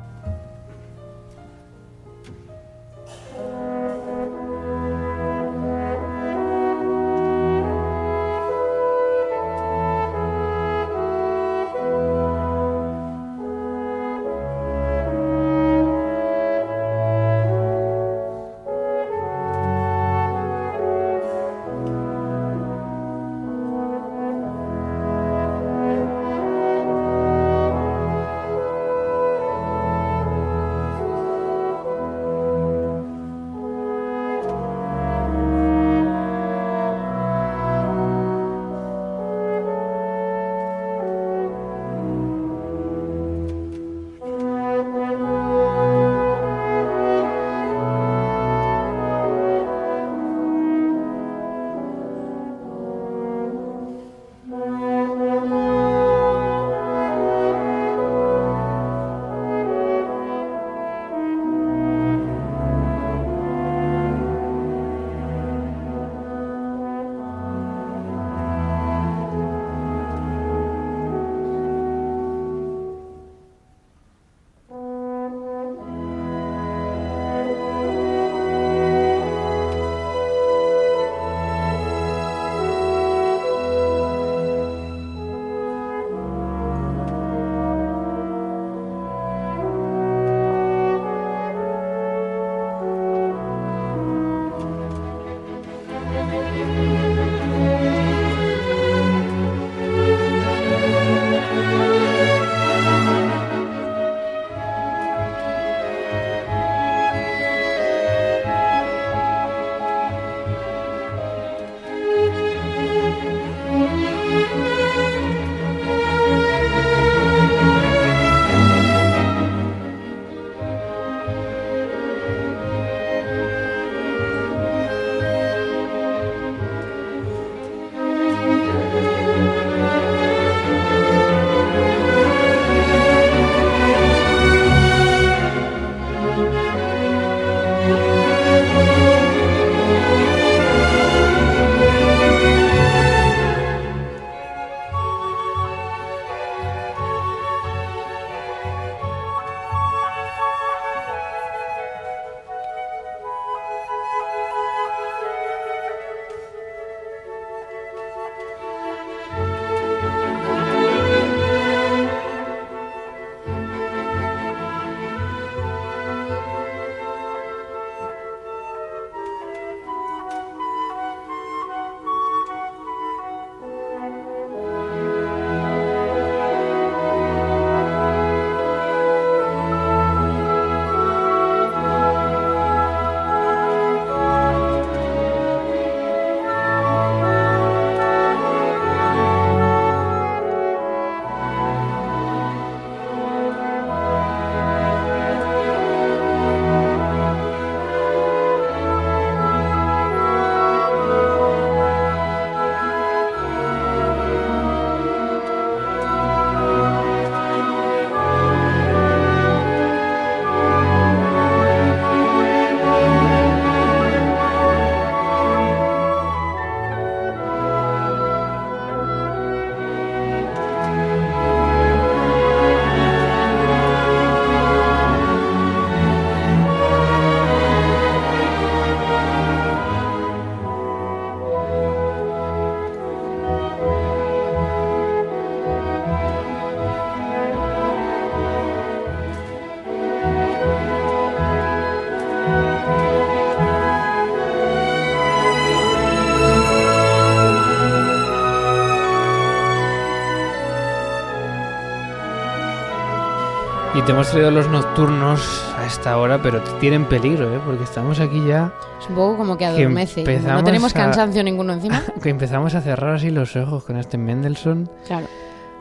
Te 254.05 254.11
hemos 254.11 254.29
traído 254.29 254.51
los 254.51 254.67
nocturnos 254.69 255.39
a 255.77 255.85
esta 255.85 256.17
hora, 256.17 256.41
pero 256.41 256.61
tienen 256.79 257.05
peligro, 257.05 257.53
¿eh? 257.55 257.59
Porque 257.65 257.83
estamos 257.83 258.19
aquí 258.19 258.43
ya 258.45 258.73
Es 259.01 259.07
un 259.09 259.15
poco 259.15 259.37
como 259.37 259.53
que 259.57 259.65
Que 259.65 259.81
adormece. 259.83 260.23
como 260.23 260.53
no 260.53 260.63
tenemos 260.63 260.93
a- 260.95 260.99
cansancio 260.99 261.43
ninguno 261.43 261.73
encima. 261.73 262.01
que 262.21 262.29
empezamos 262.29 262.75
a 262.75 262.81
cerrar 262.81 263.15
así 263.15 263.29
los 263.29 263.55
ojos 263.55 263.83
con 263.85 263.97
este 263.97 264.17
Mendelssohn. 264.17 264.89
Claro. 265.07 265.27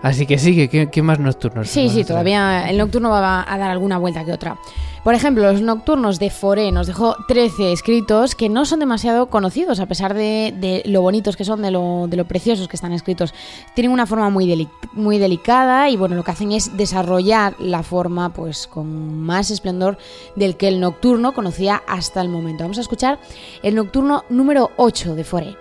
Así 0.02 0.26
que 0.26 0.38
sigue, 0.38 0.68
¿qué, 0.68 0.88
qué 0.90 1.02
más 1.02 1.18
nocturnos? 1.20 1.68
Sí, 1.68 1.88
sí, 1.88 2.04
todavía 2.04 2.68
el 2.68 2.76
nocturno 2.78 3.10
va 3.10 3.44
a 3.50 3.58
dar 3.58 3.70
alguna 3.70 3.98
vuelta 3.98 4.24
que 4.24 4.32
otra. 4.32 4.56
Por 5.04 5.14
ejemplo, 5.14 5.50
los 5.50 5.62
nocturnos 5.62 6.20
de 6.20 6.30
Foré 6.30 6.70
nos 6.70 6.86
dejó 6.86 7.16
13 7.26 7.72
escritos 7.72 8.36
que 8.36 8.48
no 8.48 8.64
son 8.64 8.78
demasiado 8.78 9.26
conocidos, 9.26 9.80
a 9.80 9.86
pesar 9.86 10.14
de, 10.14 10.82
lo 10.86 11.02
bonitos 11.02 11.36
que 11.36 11.44
son, 11.44 11.60
de 11.60 11.72
lo, 11.72 12.24
preciosos 12.28 12.68
que 12.68 12.76
están 12.76 12.92
escritos. 12.92 13.34
Tienen 13.74 13.90
una 13.90 14.06
forma 14.06 14.30
muy 14.30 15.18
delicada 15.18 15.90
y 15.90 15.96
bueno, 15.96 16.14
lo 16.14 16.22
que 16.22 16.30
hacen 16.30 16.52
es 16.52 16.76
desarrollar 16.76 17.56
la 17.58 17.82
forma 17.82 18.32
pues 18.32 18.68
con 18.68 19.18
más 19.18 19.50
esplendor 19.50 19.98
del 20.36 20.56
que 20.56 20.68
el 20.68 20.78
nocturno 20.78 21.32
conocía 21.32 21.82
hasta 21.88 22.20
el 22.20 22.28
momento. 22.28 22.62
Vamos 22.62 22.78
a 22.78 22.82
escuchar 22.82 23.18
el 23.64 23.74
nocturno 23.74 24.24
número 24.28 24.70
8 24.76 25.16
de 25.16 25.24
Foré. 25.24 25.56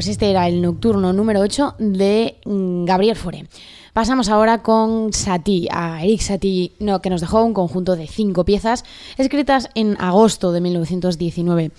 Pues 0.00 0.08
este 0.08 0.30
era 0.30 0.48
el 0.48 0.62
nocturno 0.62 1.12
número 1.12 1.40
8 1.40 1.74
de 1.78 2.36
mm, 2.46 2.86
Gabriel 2.86 3.16
Fauré. 3.16 3.44
Pasamos 3.92 4.30
ahora 4.30 4.62
con 4.62 5.12
Satie, 5.12 5.68
a 5.70 6.02
Eric 6.02 6.22
Satie, 6.22 6.72
que 7.02 7.10
nos 7.10 7.20
dejó 7.20 7.44
un 7.44 7.52
conjunto 7.52 7.96
de 7.96 8.06
cinco 8.06 8.46
piezas 8.46 8.86
escritas 9.18 9.68
en 9.74 9.98
agosto 10.00 10.52
de 10.52 10.62
1919. 10.62 11.72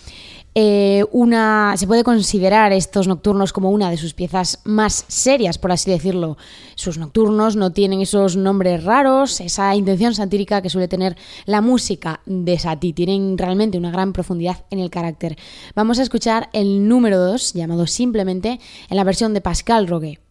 Eh, 0.54 1.06
una, 1.12 1.76
se 1.78 1.88
puede 1.88 2.04
considerar 2.04 2.74
estos 2.74 3.08
nocturnos 3.08 3.54
como 3.54 3.72
una 3.72 3.90
de 3.90 3.96
sus 3.96 4.14
piezas 4.14 4.60
más 4.66 5.06
serias, 5.08 5.58
por 5.58 5.72
así 5.72 5.90
decirlo. 5.90 6.38
Sus 6.76 6.98
nocturnos 6.98 7.56
no 7.56 7.72
tienen 7.72 8.02
esos 8.02 8.36
nombres 8.36 8.84
raros, 8.84 9.40
esa 9.40 9.74
intención 9.76 10.14
satírica 10.14 10.62
que 10.62 10.70
suele 10.70 10.90
tener 10.90 11.16
la 11.46 11.62
música 11.62 12.20
de 12.26 12.60
Satie. 12.60 12.94
Tienen 12.94 13.38
realmente 13.38 13.78
una 13.78 13.92
gran 13.92 14.12
profundidad 14.12 14.66
en 14.72 14.80
el 14.80 14.90
carácter. 14.90 15.38
Vamos 15.74 16.00
a 16.00 16.04
escuchar 16.04 16.50
el 16.52 16.88
número 16.88 17.18
2, 17.18 17.54
llamado 17.54 17.88
simplemente, 17.88 18.60
en 18.90 18.98
la 18.98 19.06
versión 19.06 19.34
de 19.34 19.42
Pascal 19.42 19.88
Roguet. 19.88 20.31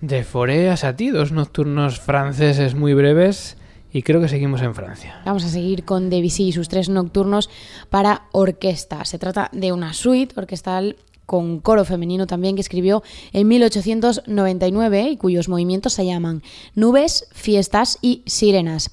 De 0.00 0.24
Forêt 0.24 0.68
a 0.68 0.76
Satie, 0.76 1.10
dos 1.10 1.32
nocturnos 1.32 2.00
franceses 2.00 2.74
muy 2.74 2.92
breves 2.92 3.56
y 3.92 4.02
creo 4.02 4.20
que 4.20 4.28
seguimos 4.28 4.60
en 4.60 4.74
Francia. 4.74 5.22
Vamos 5.24 5.44
a 5.44 5.48
seguir 5.48 5.84
con 5.84 6.10
Debussy 6.10 6.48
y 6.48 6.52
sus 6.52 6.68
tres 6.68 6.90
nocturnos 6.90 7.48
para 7.88 8.24
orquesta. 8.32 9.04
Se 9.06 9.18
trata 9.18 9.48
de 9.52 9.72
una 9.72 9.94
suite 9.94 10.38
orquestal 10.38 10.96
con 11.24 11.60
coro 11.60 11.84
femenino 11.84 12.26
también 12.26 12.54
que 12.54 12.60
escribió 12.60 13.02
en 13.32 13.48
1899 13.48 15.08
y 15.10 15.16
cuyos 15.16 15.48
movimientos 15.48 15.94
se 15.94 16.06
llaman 16.06 16.42
Nubes, 16.74 17.28
Fiestas 17.32 17.98
y 18.00 18.22
Sirenas. 18.26 18.90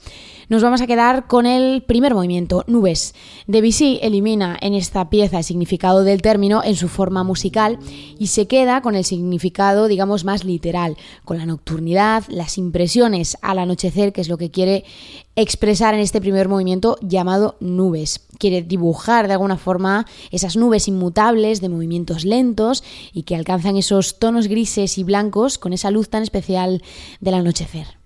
Nos 0.53 0.61
vamos 0.61 0.81
a 0.81 0.85
quedar 0.85 1.25
con 1.25 1.47
el 1.47 1.81
primer 1.81 2.13
movimiento, 2.13 2.63
Nubes. 2.67 3.15
Debussy 3.47 3.97
elimina 4.03 4.55
en 4.61 4.75
esta 4.75 5.09
pieza 5.09 5.39
el 5.39 5.43
significado 5.43 6.03
del 6.03 6.21
término 6.21 6.61
en 6.63 6.75
su 6.75 6.89
forma 6.89 7.23
musical 7.23 7.79
y 8.19 8.27
se 8.27 8.45
queda 8.45 8.83
con 8.83 8.93
el 8.93 9.03
significado, 9.03 9.87
digamos, 9.87 10.25
más 10.25 10.43
literal, 10.43 10.95
con 11.25 11.39
la 11.39 11.47
nocturnidad, 11.47 12.25
las 12.27 12.59
impresiones 12.59 13.35
al 13.41 13.57
anochecer, 13.57 14.13
que 14.13 14.21
es 14.21 14.29
lo 14.29 14.37
que 14.37 14.51
quiere 14.51 14.85
expresar 15.35 15.95
en 15.95 16.01
este 16.01 16.21
primer 16.21 16.47
movimiento 16.47 16.97
llamado 17.01 17.55
nubes. 17.59 18.19
Quiere 18.37 18.61
dibujar 18.61 19.25
de 19.25 19.33
alguna 19.33 19.57
forma 19.57 20.05
esas 20.29 20.55
nubes 20.55 20.87
inmutables 20.87 21.61
de 21.61 21.69
movimientos 21.69 22.25
lentos 22.25 22.83
y 23.11 23.23
que 23.23 23.35
alcanzan 23.35 23.75
esos 23.75 24.19
tonos 24.19 24.47
grises 24.47 24.99
y 24.99 25.03
blancos 25.03 25.57
con 25.57 25.73
esa 25.73 25.89
luz 25.89 26.09
tan 26.09 26.21
especial 26.21 26.83
del 27.21 27.33
anochecer. 27.33 28.02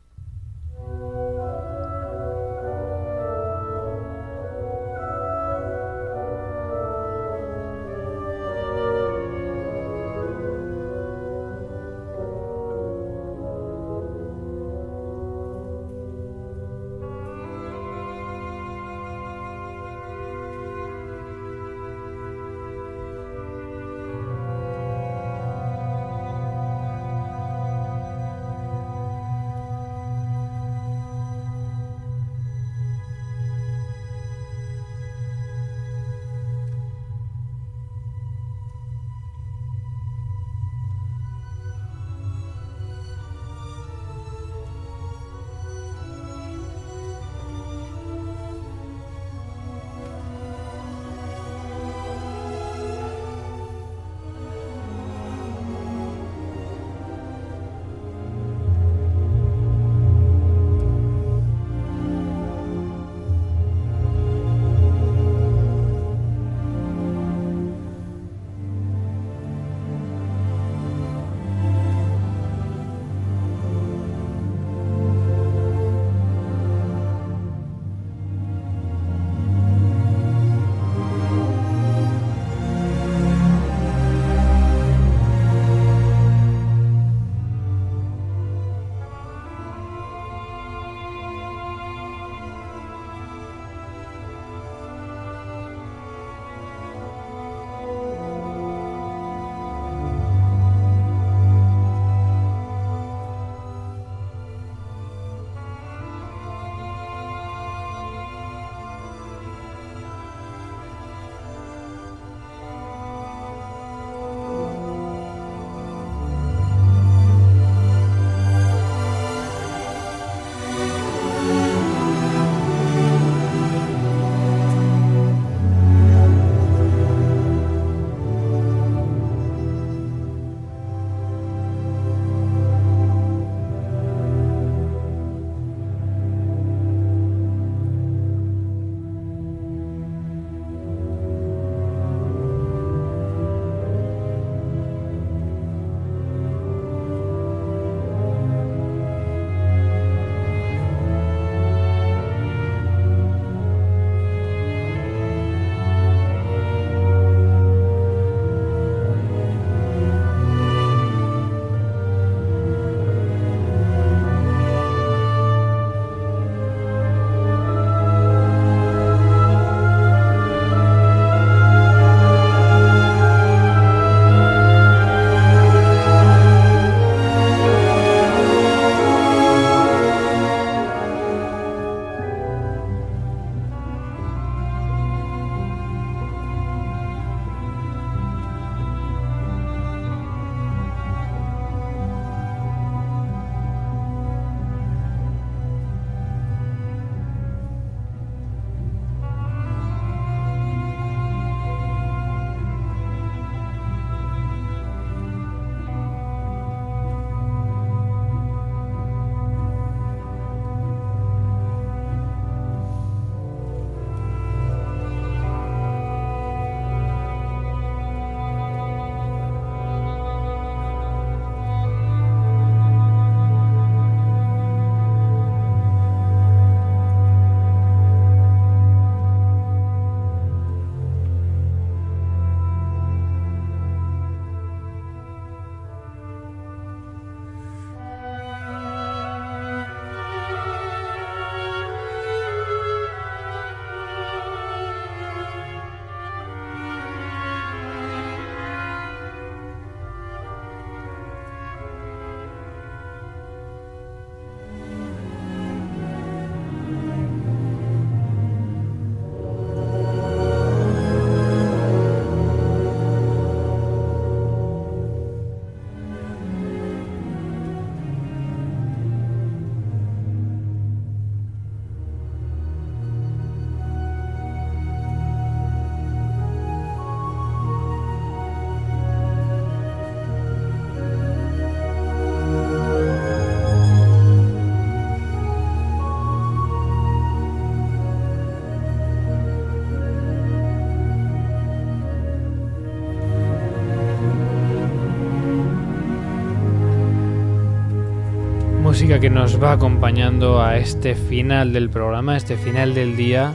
Música 298.97 299.19
que 299.19 299.29
nos 299.29 299.61
va 299.61 299.73
acompañando 299.73 300.59
a 300.59 300.77
este 300.77 301.13
final 301.13 301.71
del 301.71 301.87
programa, 301.87 302.33
a 302.33 302.37
este 302.37 302.57
final 302.57 302.95
del 302.95 303.15
día, 303.15 303.53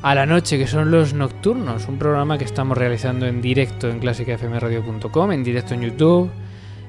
a 0.00 0.14
la 0.14 0.24
noche, 0.24 0.56
que 0.56 0.66
son 0.66 0.90
los 0.90 1.12
nocturnos, 1.12 1.86
un 1.86 1.98
programa 1.98 2.38
que 2.38 2.44
estamos 2.44 2.78
realizando 2.78 3.26
en 3.26 3.42
directo 3.42 3.90
en 3.90 3.98
clásicafmradio.com, 3.98 5.32
en 5.32 5.44
directo 5.44 5.74
en 5.74 5.82
YouTube, 5.82 6.30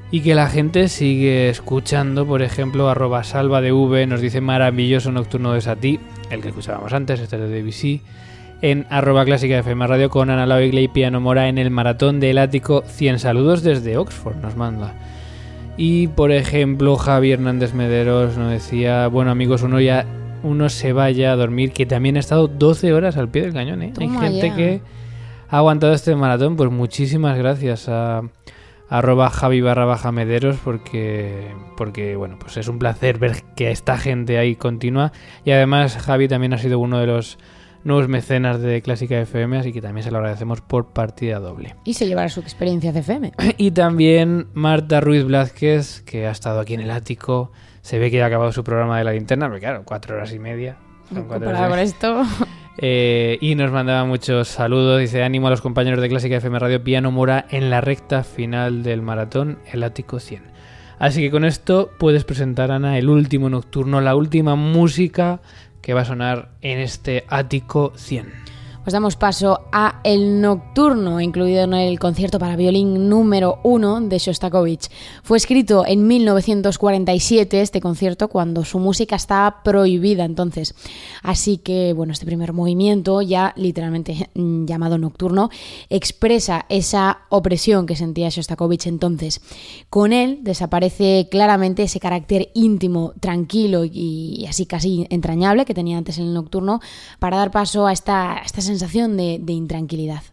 y 0.09 0.21
que 0.21 0.35
la 0.35 0.47
gente 0.47 0.87
sigue 0.87 1.49
escuchando, 1.49 2.25
por 2.25 2.41
ejemplo, 2.41 2.87
arroba 2.87 3.25
salva 3.25 3.59
de 3.59 3.73
V 3.73 4.07
nos 4.07 4.21
dice 4.21 4.39
maravilloso 4.39 5.11
nocturno 5.11 5.51
de 5.51 5.59
Sati, 5.59 5.99
el 6.29 6.41
que 6.41 6.47
escuchábamos 6.47 6.93
antes, 6.93 7.19
este 7.19 7.37
de 7.37 7.61
DBC, 7.61 8.01
en 8.61 8.87
arroba 8.89 9.25
clásica 9.25 9.59
FM 9.59 9.85
Radio 9.85 10.09
con 10.09 10.29
Ana 10.29 10.45
Lau 10.45 10.61
y 10.61 10.87
Piano 10.87 11.19
Mora 11.19 11.49
en 11.49 11.57
el 11.57 11.71
maratón 11.71 12.21
del 12.21 12.37
ático 12.37 12.85
100 12.87 13.19
saludos 13.19 13.63
desde 13.63 13.97
Oxford, 13.97 14.37
nos 14.37 14.55
manda. 14.55 14.93
Y 15.77 16.07
por 16.07 16.31
ejemplo, 16.31 16.95
Javi 16.95 17.31
Hernández 17.31 17.73
Mederos 17.73 18.37
nos 18.37 18.51
decía, 18.51 19.07
bueno 19.07 19.31
amigos, 19.31 19.61
uno 19.61 19.79
ya 19.79 20.05
uno 20.43 20.69
se 20.69 20.93
vaya 20.93 21.31
a 21.31 21.35
dormir, 21.35 21.71
que 21.71 21.85
también 21.85 22.17
ha 22.17 22.19
estado 22.19 22.47
12 22.47 22.93
horas 22.93 23.17
al 23.17 23.29
pie 23.29 23.41
del 23.41 23.53
cañón, 23.53 23.81
¿eh? 23.81 23.93
Hay 23.99 24.09
gente 24.09 24.49
ya. 24.49 24.55
que 24.55 24.81
ha 25.49 25.57
aguantado 25.57 25.93
este 25.93 26.15
maratón, 26.15 26.55
pues 26.55 26.71
muchísimas 26.71 27.37
gracias 27.37 27.89
a 27.89 28.21
arroba 28.87 29.31
Javi 29.31 29.61
barra 29.61 29.85
baja 29.85 30.11
Mederos 30.11 30.57
porque, 30.63 31.51
porque 31.75 32.15
bueno, 32.15 32.37
pues 32.39 32.57
es 32.57 32.67
un 32.67 32.77
placer 32.77 33.17
ver 33.17 33.43
que 33.55 33.71
esta 33.71 33.97
gente 33.97 34.37
ahí 34.37 34.55
continua 34.55 35.11
y 35.43 35.51
además 35.51 35.97
Javi 35.97 36.27
también 36.27 36.53
ha 36.53 36.59
sido 36.59 36.77
uno 36.77 36.99
de 36.99 37.07
los 37.07 37.39
nuevos 37.85 38.09
mecenas 38.09 38.59
de 38.61 38.81
Clásica 38.81 39.17
FM, 39.21 39.59
así 39.59 39.71
que 39.71 39.79
también 39.79 40.03
se 40.03 40.11
lo 40.11 40.17
agradecemos 40.17 40.59
por 40.59 40.87
partida 40.87 41.39
doble. 41.39 41.75
Y 41.85 41.93
se 41.93 42.07
llevará 42.07 42.27
su 42.27 42.41
experiencia 42.41 42.91
CFM. 42.91 43.31
Y 43.57 43.71
también 43.71 44.47
Marta 44.53 44.99
Ruiz 44.99 45.23
Blázquez, 45.23 46.01
que 46.01 46.27
ha 46.27 46.31
estado 46.31 46.59
aquí 46.59 46.73
en 46.73 46.81
el 46.81 46.91
ático. 46.91 47.51
Se 47.81 47.99
ve 47.99 48.11
que 48.11 48.21
ha 48.21 48.25
acabado 48.25 48.51
su 48.51 48.63
programa 48.63 48.97
de 48.97 49.03
la 49.03 49.13
linterna, 49.13 49.47
porque 49.47 49.61
claro, 49.61 49.83
cuatro 49.85 50.15
horas 50.15 50.33
y 50.33 50.39
media. 50.39 50.77
Son 51.13 51.27
cuatro 51.27 51.49
horas 51.49 51.69
con 51.69 51.79
esto. 51.79 52.23
Eh, 52.77 53.37
y 53.39 53.55
nos 53.55 53.71
mandaba 53.71 54.03
muchos 54.03 54.49
saludos. 54.49 54.99
Dice 54.99 55.23
ánimo 55.23 55.47
a 55.47 55.49
los 55.49 55.61
compañeros 55.61 56.01
de 56.01 56.09
Clásica 56.09 56.35
FM 56.35 56.59
Radio 56.59 56.83
Piano 56.83 57.09
Mora 57.09 57.45
en 57.49 57.69
la 57.69 57.79
recta 57.79 58.25
final 58.25 58.83
del 58.83 59.01
maratón, 59.01 59.59
el 59.71 59.81
ático 59.81 60.19
100. 60.19 60.43
Así 60.99 61.21
que 61.21 61.31
con 61.31 61.45
esto 61.45 61.89
puedes 61.97 62.25
presentar, 62.25 62.71
Ana, 62.71 62.97
el 62.97 63.09
último 63.09 63.49
nocturno, 63.49 64.01
la 64.01 64.17
última 64.17 64.55
música 64.55 65.39
que 65.85 65.93
va 65.93 66.01
a 66.01 66.05
sonar 66.05 66.49
en 66.61 66.79
este 66.79 67.25
ático 67.27 67.93
100. 67.95 68.54
Pues 68.85 68.93
damos 68.93 69.15
paso 69.15 69.61
a 69.71 69.99
El 70.03 70.41
Nocturno, 70.41 71.19
incluido 71.19 71.63
en 71.63 71.73
el 71.73 71.97
concierto 71.97 72.37
para 72.37 72.55
violín 72.55 73.09
número 73.09 73.57
1 73.63 74.01
de 74.01 74.19
Shostakovich. 74.19 74.91
Fue 75.23 75.37
escrito 75.39 75.83
en 75.87 76.05
1947 76.05 77.61
este 77.61 77.81
concierto 77.81 78.27
cuando 78.27 78.63
su 78.63 78.77
música 78.77 79.15
estaba 79.15 79.63
prohibida 79.63 80.23
entonces. 80.23 80.75
Así 81.23 81.57
que, 81.57 81.93
bueno, 81.93 82.13
este 82.13 82.27
primer 82.27 82.53
movimiento, 82.53 83.23
ya 83.23 83.53
literalmente 83.55 84.29
llamado 84.35 84.99
Nocturno, 84.99 85.49
expresa 85.89 86.67
esa 86.69 87.21
opresión 87.29 87.87
que 87.87 87.95
sentía 87.95 88.29
Shostakovich 88.29 88.85
entonces. 88.85 89.41
Con 89.89 90.13
él 90.13 90.41
desaparece 90.43 91.27
claramente 91.31 91.81
ese 91.81 91.99
carácter 91.99 92.51
íntimo, 92.53 93.13
tranquilo 93.19 93.83
y 93.83 94.45
así 94.47 94.67
casi 94.67 95.07
entrañable 95.09 95.65
que 95.65 95.73
tenía 95.73 95.97
antes 95.97 96.19
en 96.19 96.25
el 96.25 96.35
Nocturno 96.35 96.81
para 97.17 97.37
dar 97.37 97.49
paso 97.49 97.87
a 97.87 97.91
esta, 97.91 98.33
a 98.33 98.41
esta 98.43 98.61
sensación 98.61 98.74
de, 99.17 99.39
de 99.41 99.53
intranquilidad. 99.53 100.23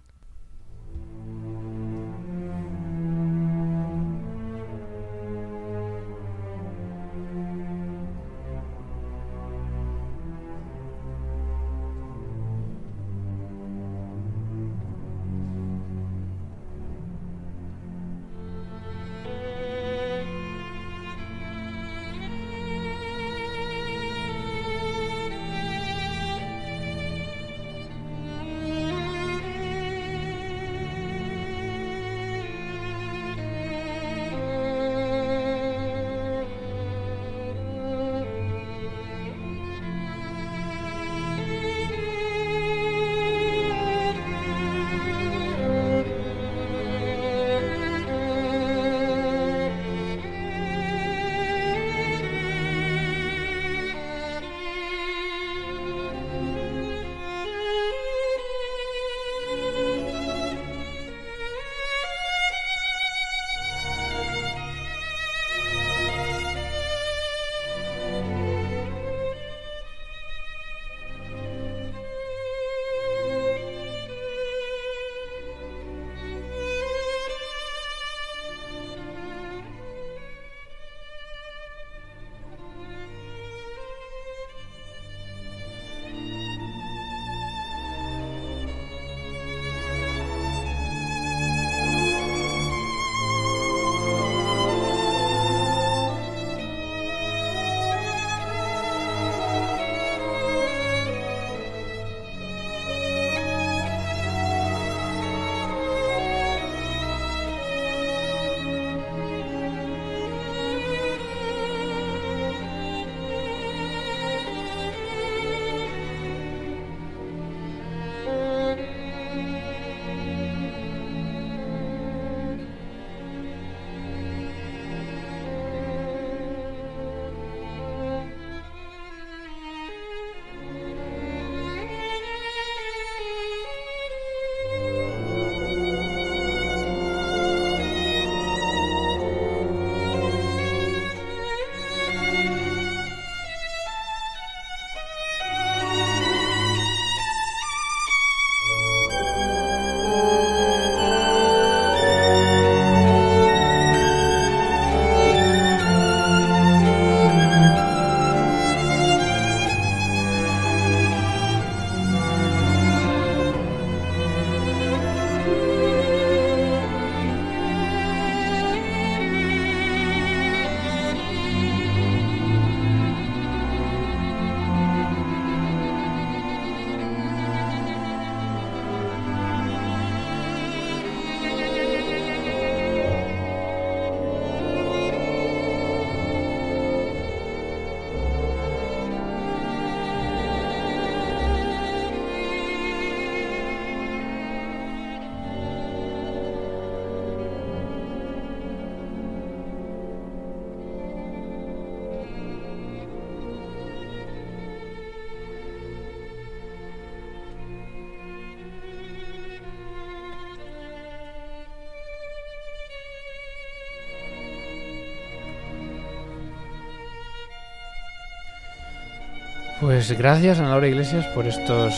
Pues 219.83 220.17
gracias 220.17 220.61
a 220.61 220.63
Laura 220.63 220.87
Iglesias 220.87 221.27
por 221.35 221.49
estos 221.49 221.93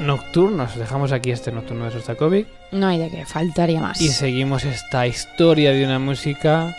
nocturnos. 0.00 0.76
Dejamos 0.76 1.12
aquí 1.12 1.30
este 1.30 1.52
nocturno 1.52 1.84
de 1.84 1.92
Sostakovic 1.92 2.48
No 2.72 2.88
hay 2.88 2.98
de 2.98 3.08
qué, 3.08 3.24
faltaría 3.24 3.80
más. 3.80 4.00
y 4.00 4.08
seguimos 4.08 4.64
esta 4.64 5.06
historia 5.06 5.70
de 5.70 5.84
una 5.84 6.00
música 6.00 6.74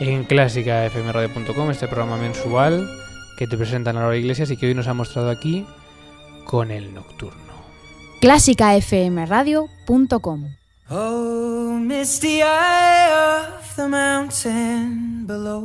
en 0.00 0.24
clásicafmradio.com, 0.24 1.70
este 1.70 1.86
programa 1.86 2.16
mensual 2.16 2.90
que 3.38 3.46
te 3.46 3.56
presentan 3.56 3.94
Laura 3.94 4.16
Iglesias 4.16 4.50
y 4.50 4.56
que 4.56 4.66
hoy 4.66 4.74
nos 4.74 4.88
ha 4.88 4.94
mostrado 4.94 5.30
aquí 5.30 5.64
con 6.44 6.72
el 6.72 6.92
nocturno. 6.92 7.54
clásicafmradio.com 8.20 10.44
Oh, 10.90 11.78
misty 11.80 12.42
eye 12.42 13.10
of 13.12 13.76
the 13.76 13.86
mountain 13.88 15.24
below. 15.26 15.64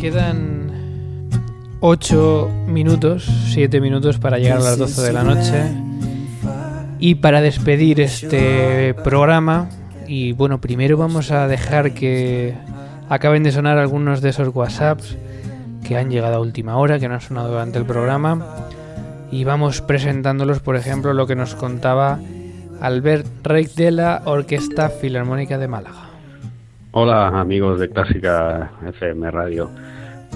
Quedan 0.00 1.28
8 1.80 2.50
minutos, 2.68 3.24
7 3.52 3.82
minutos 3.82 4.18
para 4.18 4.38
llegar 4.38 4.58
a 4.58 4.62
las 4.62 4.78
12 4.78 5.02
de 5.02 5.12
la 5.12 5.22
noche. 5.22 5.62
Y 6.98 7.16
para 7.16 7.42
despedir 7.42 8.00
este 8.00 8.94
programa, 9.04 9.68
y 10.06 10.32
bueno, 10.32 10.58
primero 10.58 10.96
vamos 10.96 11.30
a 11.30 11.46
dejar 11.48 11.92
que 11.92 12.54
acaben 13.10 13.42
de 13.42 13.52
sonar 13.52 13.76
algunos 13.76 14.22
de 14.22 14.30
esos 14.30 14.48
WhatsApps 14.54 15.18
que 15.86 15.98
han 15.98 16.10
llegado 16.10 16.36
a 16.36 16.40
última 16.40 16.78
hora, 16.78 16.98
que 16.98 17.06
no 17.06 17.14
han 17.14 17.20
sonado 17.20 17.50
durante 17.50 17.78
el 17.78 17.84
programa. 17.84 18.46
Y 19.30 19.44
vamos 19.44 19.82
presentándolos, 19.82 20.60
por 20.60 20.76
ejemplo, 20.76 21.12
lo 21.12 21.26
que 21.26 21.36
nos 21.36 21.54
contaba 21.54 22.18
Albert 22.80 23.26
Reich 23.44 23.74
de 23.74 23.90
la 23.90 24.22
Orquesta 24.24 24.88
Filarmónica 24.88 25.58
de 25.58 25.68
Málaga. 25.68 26.08
Hola 26.92 27.28
amigos 27.28 27.78
de 27.78 27.88
Clásica 27.88 28.72
FM 28.84 29.30
Radio. 29.30 29.70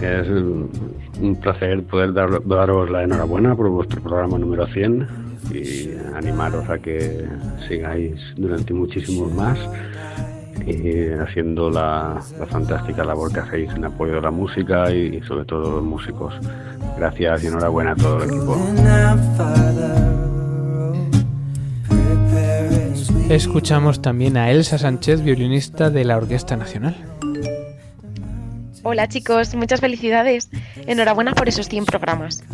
Es 0.03 0.28
un 0.28 1.38
placer 1.40 1.82
poder 1.84 2.12
dar- 2.12 2.45
daros 2.47 2.90
la 2.90 3.05
enhorabuena 3.05 3.55
por 3.55 3.68
vuestro 3.68 4.03
programa 4.03 4.38
número 4.38 4.66
100 4.66 5.07
y 5.53 5.90
animaros 6.14 6.68
a 6.68 6.78
que 6.78 7.24
sigáis 7.68 8.14
durante 8.36 8.72
muchísimos 8.74 9.32
más 9.34 9.59
y 10.66 11.11
haciendo 11.11 11.70
la, 11.70 12.20
fantástica 12.49 13.05
labor 13.05 13.32
que 13.32 13.40
hacéis 13.40 13.70
en 13.74 13.84
apoyo 13.84 14.14
de 14.14 14.20
la 14.22 14.30
música 14.30 14.90
y 14.92 15.20
sobre 15.22 15.45
todo 15.45 15.70
los 15.76 15.82
músicos. 15.84 16.34
Gracias 16.99 17.45
y 17.45 17.47
enhorabuena 17.49 17.92
a 17.92 17.97
todo 17.97 18.22
el 18.22 18.30
equipo. 18.30 18.57
Escuchamos 23.28 24.01
también 24.03 24.36
a 24.36 24.51
Elsa 24.51 24.78
Sánchez, 24.78 25.22
violinista 25.22 25.90
de 25.90 26.05
la 26.05 26.16
Orquesta 26.16 26.57
Nacional. 26.57 26.95
Hola 28.87 29.09
chicos, 29.09 29.55
muchas 29.55 29.80
felicidades. 29.80 30.51
Enhorabuena 30.87 31.32
por 31.32 31.49
esos 31.49 31.70
100 31.70 31.87
programas. 31.87 32.45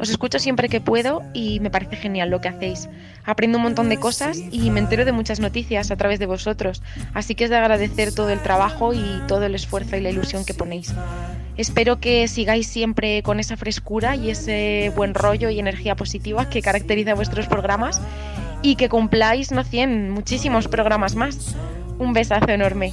Os 0.00 0.10
escucho 0.10 0.40
siempre 0.40 0.68
que 0.68 0.80
puedo 0.80 1.22
y 1.32 1.60
me 1.60 1.70
parece 1.70 1.94
genial 1.94 2.28
lo 2.28 2.40
que 2.40 2.48
hacéis. 2.48 2.88
Aprendo 3.24 3.58
un 3.58 3.62
montón 3.62 3.88
de 3.88 4.00
cosas 4.00 4.36
y 4.50 4.70
me 4.72 4.80
entero 4.80 5.04
de 5.04 5.12
muchas 5.12 5.38
noticias 5.38 5.92
a 5.92 5.96
través 5.96 6.18
de 6.18 6.26
vosotros, 6.26 6.82
así 7.14 7.36
que 7.36 7.44
es 7.44 7.50
de 7.50 7.56
agradecer 7.56 8.12
todo 8.12 8.30
el 8.30 8.42
trabajo 8.42 8.94
y 8.94 9.20
todo 9.28 9.44
el 9.44 9.54
esfuerzo 9.54 9.96
y 9.96 10.00
la 10.00 10.10
ilusión 10.10 10.44
que 10.44 10.54
ponéis. 10.54 10.92
Espero 11.56 12.00
que 12.00 12.26
sigáis 12.26 12.66
siempre 12.66 13.22
con 13.22 13.38
esa 13.38 13.56
frescura 13.56 14.16
y 14.16 14.30
ese 14.30 14.92
buen 14.96 15.14
rollo 15.14 15.50
y 15.50 15.60
energía 15.60 15.94
positiva 15.94 16.50
que 16.50 16.62
caracteriza 16.62 17.14
vuestros 17.14 17.46
programas 17.46 18.00
y 18.60 18.74
que 18.74 18.88
cumpláis, 18.88 19.52
no 19.52 19.62
100, 19.62 20.10
muchísimos 20.10 20.66
programas 20.66 21.14
más. 21.14 21.54
Un 22.00 22.12
besazo 22.12 22.50
enorme. 22.50 22.92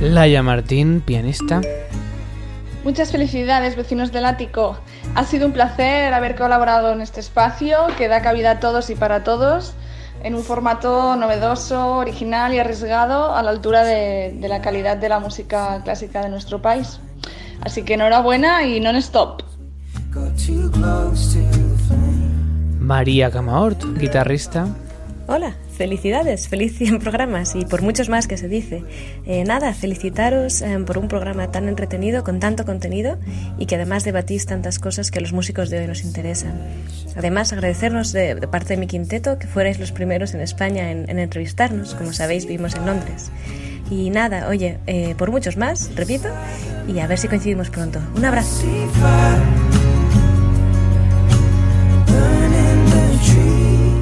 Laia 0.00 0.42
Martín, 0.42 1.00
pianista. 1.00 1.60
Muchas 2.84 3.12
felicidades, 3.12 3.76
vecinos 3.76 4.10
del 4.12 4.24
ático. 4.24 4.78
Ha 5.14 5.24
sido 5.24 5.46
un 5.46 5.52
placer 5.52 6.14
haber 6.14 6.34
colaborado 6.36 6.92
en 6.92 7.00
este 7.00 7.20
espacio 7.20 7.78
que 7.96 8.08
da 8.08 8.22
cabida 8.22 8.52
a 8.52 8.60
todos 8.60 8.90
y 8.90 8.94
para 8.94 9.22
todos 9.22 9.74
en 10.22 10.34
un 10.34 10.42
formato 10.42 11.14
novedoso, 11.16 11.96
original 11.96 12.54
y 12.54 12.58
arriesgado 12.58 13.34
a 13.34 13.42
la 13.42 13.50
altura 13.50 13.84
de, 13.84 14.34
de 14.34 14.48
la 14.48 14.60
calidad 14.60 14.96
de 14.96 15.08
la 15.08 15.20
música 15.20 15.80
clásica 15.84 16.22
de 16.22 16.30
nuestro 16.30 16.62
país. 16.62 17.00
Así 17.60 17.82
que 17.82 17.94
enhorabuena 17.94 18.64
y 18.64 18.80
non-stop. 18.80 19.42
María 22.80 23.30
Camahort, 23.30 23.84
guitarrista. 23.98 24.66
Hola, 25.30 25.52
felicidades, 25.76 26.48
feliz 26.48 26.78
100 26.78 27.00
programas 27.00 27.54
y 27.54 27.66
por 27.66 27.82
muchos 27.82 28.08
más 28.08 28.26
que 28.26 28.38
se 28.38 28.48
dice. 28.48 28.82
Eh, 29.26 29.44
nada, 29.44 29.74
felicitaros 29.74 30.62
eh, 30.62 30.78
por 30.86 30.96
un 30.96 31.06
programa 31.06 31.50
tan 31.50 31.68
entretenido, 31.68 32.24
con 32.24 32.40
tanto 32.40 32.64
contenido 32.64 33.18
y 33.58 33.66
que 33.66 33.74
además 33.74 34.04
debatís 34.04 34.46
tantas 34.46 34.78
cosas 34.78 35.10
que 35.10 35.18
a 35.18 35.20
los 35.20 35.34
músicos 35.34 35.68
de 35.68 35.80
hoy 35.80 35.86
nos 35.86 36.02
interesan. 36.02 36.58
Además, 37.14 37.52
agradecernos 37.52 38.12
de, 38.12 38.36
parte 38.50 38.68
de 38.72 38.80
mi 38.80 38.86
quinteto 38.86 39.38
que 39.38 39.46
fuerais 39.46 39.78
los 39.78 39.92
primeros 39.92 40.32
en 40.32 40.40
España 40.40 40.90
en, 40.90 41.10
en 41.10 41.18
entrevistarnos, 41.18 41.94
como 41.94 42.14
sabéis, 42.14 42.46
vivimos 42.46 42.74
en 42.74 42.86
Londres. 42.86 43.30
Y 43.90 44.08
nada, 44.08 44.48
oye, 44.48 44.78
eh, 44.86 45.14
por 45.18 45.30
muchos 45.30 45.58
más, 45.58 45.90
repito, 45.94 46.28
y 46.88 47.00
a 47.00 47.06
ver 47.06 47.18
si 47.18 47.28
coincidimos 47.28 47.68
pronto. 47.68 48.00
Un 48.16 48.24
abrazo. 48.24 48.64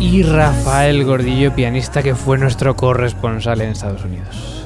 Y 0.06 0.22
Rafael 0.22 1.02
Gordillo, 1.02 1.52
pianista 1.52 2.00
que 2.00 2.14
fue 2.14 2.38
nuestro 2.38 2.76
corresponsal 2.76 3.60
en 3.60 3.70
Estados 3.70 4.04
Unidos. 4.04 4.64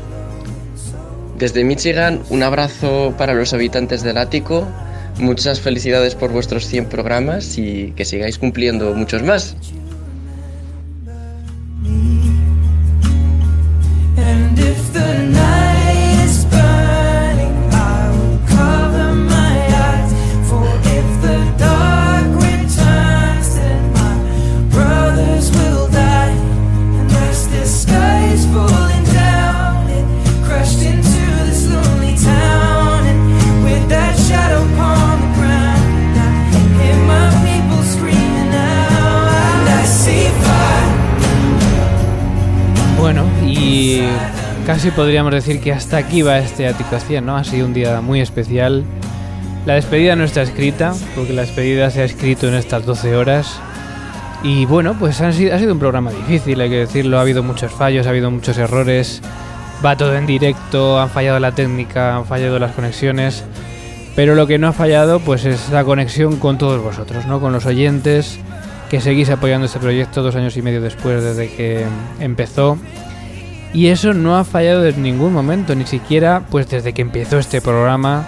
Desde 1.39 1.65
Michigan, 1.65 2.21
un 2.29 2.43
abrazo 2.43 3.15
para 3.17 3.33
los 3.33 3.55
habitantes 3.55 4.03
del 4.03 4.19
ático. 4.19 4.69
Muchas 5.19 5.59
felicidades 5.59 6.15
por 6.15 6.31
vuestros 6.31 6.67
100 6.67 6.91
programas 6.91 7.57
y 7.57 7.93
que 7.97 8.05
sigáis 8.05 8.37
cumpliendo 8.37 8.93
muchos 8.95 9.23
más. 9.23 9.57
And 14.19 14.59
if 14.59 14.90
casi 44.81 44.93
podríamos 44.93 45.31
decir 45.35 45.61
que 45.61 45.75
hasta 45.75 45.99
aquí 45.99 46.23
va 46.23 46.39
este 46.39 46.67
Ático 46.67 46.99
100, 46.99 47.27
¿no? 47.27 47.37
Ha 47.37 47.45
sido 47.45 47.67
un 47.67 47.75
día 47.75 48.01
muy 48.01 48.23
especial. 48.23 48.83
La 49.67 49.75
despedida 49.75 50.17
no 50.17 50.25
está 50.25 50.41
escrita, 50.41 50.95
porque 51.15 51.35
la 51.35 51.43
despedida 51.43 51.91
se 51.91 52.01
ha 52.01 52.05
escrito 52.05 52.49
en 52.49 52.55
estas 52.55 52.87
12 52.87 53.15
horas. 53.15 53.61
Y 54.43 54.65
bueno, 54.65 54.97
pues 54.99 55.21
han 55.21 55.35
sido- 55.35 55.55
ha 55.55 55.59
sido 55.59 55.75
un 55.75 55.81
programa 55.81 56.11
difícil, 56.13 56.59
hay 56.63 56.71
que 56.71 56.77
decirlo. 56.79 57.19
Ha 57.19 57.21
habido 57.21 57.43
muchos 57.43 57.71
fallos, 57.73 58.07
ha 58.07 58.09
habido 58.09 58.31
muchos 58.31 58.57
errores. 58.57 59.21
Va 59.85 59.99
todo 59.99 60.17
en 60.17 60.25
directo, 60.25 60.99
han 60.99 61.11
fallado 61.11 61.39
la 61.41 61.53
técnica, 61.53 62.17
han 62.17 62.25
fallado 62.25 62.59
las 62.59 62.73
conexiones. 62.73 63.45
Pero 64.17 64.35
lo 64.35 64.47
que 64.47 64.57
no 64.57 64.69
ha 64.69 64.73
fallado, 64.73 65.21
pues 65.21 65.45
es 65.45 65.69
la 65.69 65.85
conexión 65.85 66.37
con 66.39 66.57
todos 66.57 66.83
vosotros, 66.83 67.27
¿no? 67.27 67.39
Con 67.39 67.53
los 67.53 67.67
oyentes 67.67 68.39
que 68.89 69.03
seguís 69.03 69.29
apoyando 69.29 69.67
este 69.67 69.79
proyecto 69.79 70.23
dos 70.23 70.37
años 70.37 70.57
y 70.57 70.63
medio 70.63 70.81
después 70.81 71.23
desde 71.23 71.51
que 71.55 71.85
empezó. 72.19 72.79
Y 73.73 73.87
eso 73.87 74.15
no 74.15 74.37
ha 74.37 74.45
fallado 74.45 74.85
en 74.85 75.01
ningún 75.03 75.33
momento, 75.33 75.75
ni 75.75 75.87
siquiera 75.87 76.47
pues 76.51 76.69
desde 76.69 76.93
que 76.93 77.03
empezó 77.03 77.39
este 77.39 77.61
programa. 77.61 78.27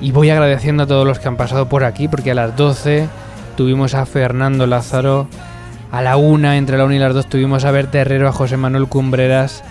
Y 0.00 0.12
voy 0.12 0.30
agradeciendo 0.30 0.84
a 0.84 0.86
todos 0.86 1.06
los 1.06 1.18
que 1.18 1.28
han 1.28 1.36
pasado 1.36 1.68
por 1.68 1.84
aquí, 1.84 2.06
porque 2.06 2.30
a 2.30 2.34
las 2.34 2.56
12 2.56 3.08
tuvimos 3.56 3.94
a 3.94 4.06
Fernando 4.06 4.66
Lázaro. 4.66 5.28
A 5.90 6.02
la 6.02 6.16
una, 6.16 6.56
entre 6.56 6.78
la 6.78 6.84
una 6.84 6.94
y 6.94 6.98
las 7.00 7.14
dos, 7.14 7.28
tuvimos 7.28 7.64
a 7.64 7.72
Berta 7.72 7.98
Herrero, 7.98 8.28
a 8.28 8.32
José 8.32 8.56
Manuel 8.56 8.86
Cumbreras. 8.86 9.64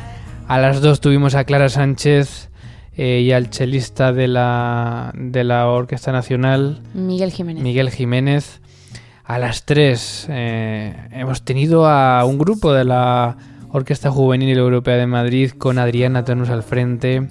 A 0.49 0.59
las 0.59 0.81
dos 0.81 0.99
tuvimos 0.99 1.33
a 1.33 1.45
Clara 1.45 1.69
Sánchez 1.69 2.49
eh, 2.97 3.21
y 3.21 3.31
al 3.31 3.49
chelista 3.49 4.11
de 4.11 4.27
la, 4.27 5.13
de 5.15 5.45
la 5.45 5.67
Orquesta 5.67 6.11
Nacional, 6.11 6.81
Miguel 6.93 7.31
Jiménez. 7.31 7.63
Miguel 7.63 7.89
Jiménez. 7.89 8.59
A 9.23 9.37
las 9.37 9.63
3 9.65 10.27
hemos 10.29 11.43
tenido 11.43 11.87
a 11.87 12.25
un 12.25 12.39
grupo 12.39 12.73
de 12.73 12.83
la 12.83 13.37
Orquesta 13.71 14.09
Juvenil 14.09 14.57
Europea 14.57 14.95
de 14.95 15.05
Madrid 15.05 15.51
con 15.51 15.77
Adriana 15.77 16.23
Tanus 16.23 16.49
al 16.49 16.63
frente. 16.63 17.27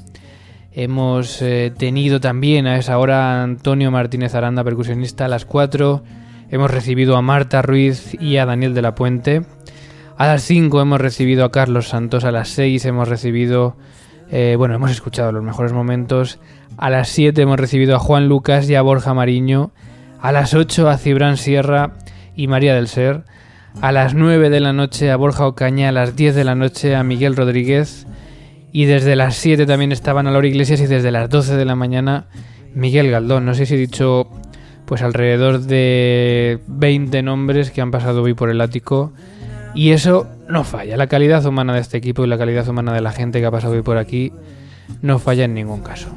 Hemos 0.70 1.42
eh, 1.42 1.72
tenido 1.76 2.20
también 2.20 2.68
a 2.68 2.76
esa 2.76 2.98
hora 2.98 3.40
a 3.40 3.42
Antonio 3.42 3.90
Martínez 3.90 4.36
Aranda, 4.36 4.62
percusionista, 4.62 5.24
a 5.24 5.28
las 5.28 5.44
4. 5.44 6.04
Hemos 6.50 6.70
recibido 6.70 7.16
a 7.16 7.22
Marta 7.22 7.60
Ruiz 7.62 8.16
y 8.20 8.36
a 8.36 8.46
Daniel 8.46 8.72
de 8.74 8.82
la 8.82 8.94
Puente. 8.94 9.42
A 10.16 10.28
las 10.28 10.44
5 10.44 10.80
hemos 10.80 11.00
recibido 11.00 11.44
a 11.44 11.50
Carlos 11.50 11.88
Santos. 11.88 12.24
A 12.24 12.30
las 12.30 12.50
6 12.50 12.84
hemos 12.84 13.08
recibido... 13.08 13.76
eh, 14.30 14.54
bueno, 14.56 14.76
hemos 14.76 14.92
escuchado 14.92 15.32
los 15.32 15.42
mejores 15.42 15.72
momentos. 15.72 16.38
A 16.76 16.88
las 16.88 17.08
7 17.08 17.42
hemos 17.42 17.58
recibido 17.58 17.96
a 17.96 17.98
Juan 17.98 18.28
Lucas 18.28 18.70
y 18.70 18.76
a 18.76 18.82
Borja 18.82 19.12
Mariño. 19.12 19.72
A 20.20 20.30
las 20.30 20.54
8 20.54 20.88
a 20.88 20.98
Cibran 20.98 21.36
Sierra 21.36 21.94
y 22.36 22.46
María 22.46 22.74
del 22.74 22.86
Ser. 22.86 23.24
A 23.80 23.92
las 23.92 24.14
9 24.14 24.50
de 24.50 24.60
la 24.60 24.72
noche 24.72 25.10
a 25.10 25.16
Borja 25.16 25.46
Ocaña. 25.46 25.90
A 25.90 25.92
las 25.92 26.16
10 26.16 26.34
de 26.34 26.44
la 26.44 26.54
noche 26.54 26.96
a 26.96 27.02
Miguel 27.02 27.36
Rodríguez. 27.36 28.06
Y 28.72 28.84
desde 28.84 29.16
las 29.16 29.36
7 29.36 29.66
también 29.66 29.92
estaban 29.92 30.26
a 30.26 30.30
Laura 30.30 30.46
Iglesias 30.46 30.80
y 30.80 30.86
desde 30.86 31.10
las 31.10 31.30
12 31.30 31.56
de 31.56 31.64
la 31.64 31.74
mañana 31.74 32.26
Miguel 32.74 33.10
Galdón. 33.10 33.46
No 33.46 33.54
sé 33.54 33.66
si 33.66 33.74
he 33.74 33.78
dicho 33.78 34.28
pues 34.84 35.02
alrededor 35.02 35.60
de 35.60 36.60
20 36.66 37.22
nombres 37.22 37.70
que 37.70 37.80
han 37.80 37.90
pasado 37.90 38.22
hoy 38.22 38.34
por 38.34 38.50
el 38.50 38.60
ático. 38.60 39.12
Y 39.74 39.90
eso 39.90 40.26
no 40.48 40.64
falla. 40.64 40.96
La 40.96 41.06
calidad 41.06 41.44
humana 41.44 41.74
de 41.74 41.80
este 41.80 41.98
equipo 41.98 42.24
y 42.24 42.28
la 42.28 42.38
calidad 42.38 42.66
humana 42.68 42.92
de 42.92 43.00
la 43.00 43.12
gente 43.12 43.40
que 43.40 43.46
ha 43.46 43.50
pasado 43.50 43.74
hoy 43.74 43.82
por 43.82 43.98
aquí 43.98 44.32
no 45.02 45.18
falla 45.18 45.44
en 45.44 45.54
ningún 45.54 45.82
caso. 45.82 46.08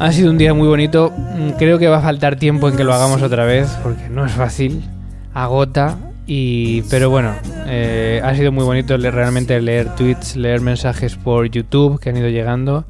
Ha 0.00 0.12
sido 0.12 0.30
un 0.30 0.38
día 0.38 0.52
muy 0.54 0.68
bonito. 0.68 1.12
Mm, 1.16 1.50
Creo 1.58 1.78
que 1.78 1.88
va 1.88 1.98
a 1.98 2.02
faltar 2.02 2.36
tiempo 2.36 2.68
en 2.68 2.76
que 2.76 2.84
lo 2.84 2.92
hagamos 2.92 3.22
otra 3.22 3.44
vez 3.44 3.68
porque 3.82 4.08
no 4.08 4.26
es 4.26 4.32
fácil. 4.32 4.84
Agota. 5.32 5.96
Y, 6.26 6.82
pero 6.82 7.08
bueno, 7.08 7.32
eh, 7.66 8.20
ha 8.24 8.34
sido 8.34 8.50
muy 8.50 8.64
bonito 8.64 8.96
realmente 8.96 9.60
leer 9.60 9.94
tweets, 9.94 10.34
leer 10.34 10.60
mensajes 10.60 11.14
por 11.14 11.46
YouTube 11.48 12.00
que 12.00 12.10
han 12.10 12.16
ido 12.16 12.28
llegando 12.28 12.84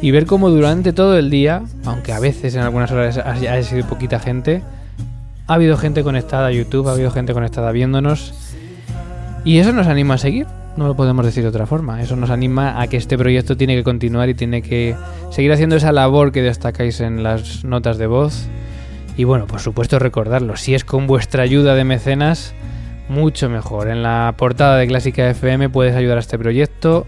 y 0.00 0.10
ver 0.10 0.26
cómo 0.26 0.50
durante 0.50 0.92
todo 0.92 1.16
el 1.16 1.30
día, 1.30 1.62
aunque 1.84 2.12
a 2.12 2.18
veces 2.18 2.56
en 2.56 2.62
algunas 2.62 2.90
horas 2.90 3.18
ha, 3.18 3.30
ha 3.30 3.62
sido 3.62 3.86
poquita 3.86 4.18
gente, 4.18 4.62
ha 5.46 5.54
habido 5.54 5.76
gente 5.76 6.02
conectada 6.02 6.48
a 6.48 6.50
YouTube, 6.50 6.88
ha 6.88 6.92
habido 6.92 7.12
gente 7.12 7.32
conectada 7.34 7.70
viéndonos 7.70 8.34
y 9.44 9.58
eso 9.58 9.72
nos 9.72 9.86
anima 9.86 10.14
a 10.14 10.18
seguir. 10.18 10.46
No 10.76 10.86
lo 10.86 10.96
podemos 10.96 11.24
decir 11.24 11.42
de 11.42 11.50
otra 11.50 11.66
forma. 11.66 12.00
Eso 12.00 12.16
nos 12.16 12.30
anima 12.30 12.80
a 12.80 12.86
que 12.86 12.96
este 12.96 13.18
proyecto 13.18 13.56
tiene 13.56 13.76
que 13.76 13.84
continuar 13.84 14.28
y 14.30 14.34
tiene 14.34 14.62
que 14.62 14.96
seguir 15.30 15.52
haciendo 15.52 15.76
esa 15.76 15.92
labor 15.92 16.32
que 16.32 16.42
destacáis 16.42 17.00
en 17.00 17.22
las 17.22 17.64
notas 17.64 17.98
de 17.98 18.06
voz. 18.06 18.46
Y 19.16 19.24
bueno, 19.24 19.46
por 19.46 19.60
supuesto 19.60 19.98
recordarlo. 19.98 20.56
Si 20.56 20.74
es 20.74 20.84
con 20.84 21.06
vuestra 21.06 21.42
ayuda 21.42 21.74
de 21.74 21.84
mecenas, 21.84 22.54
mucho 23.10 23.50
mejor. 23.50 23.88
En 23.88 24.02
la 24.02 24.34
portada 24.38 24.78
de 24.78 24.86
Clásica 24.86 25.28
FM 25.28 25.68
puedes 25.68 25.94
ayudar 25.94 26.16
a 26.16 26.20
este 26.20 26.38
proyecto. 26.38 27.06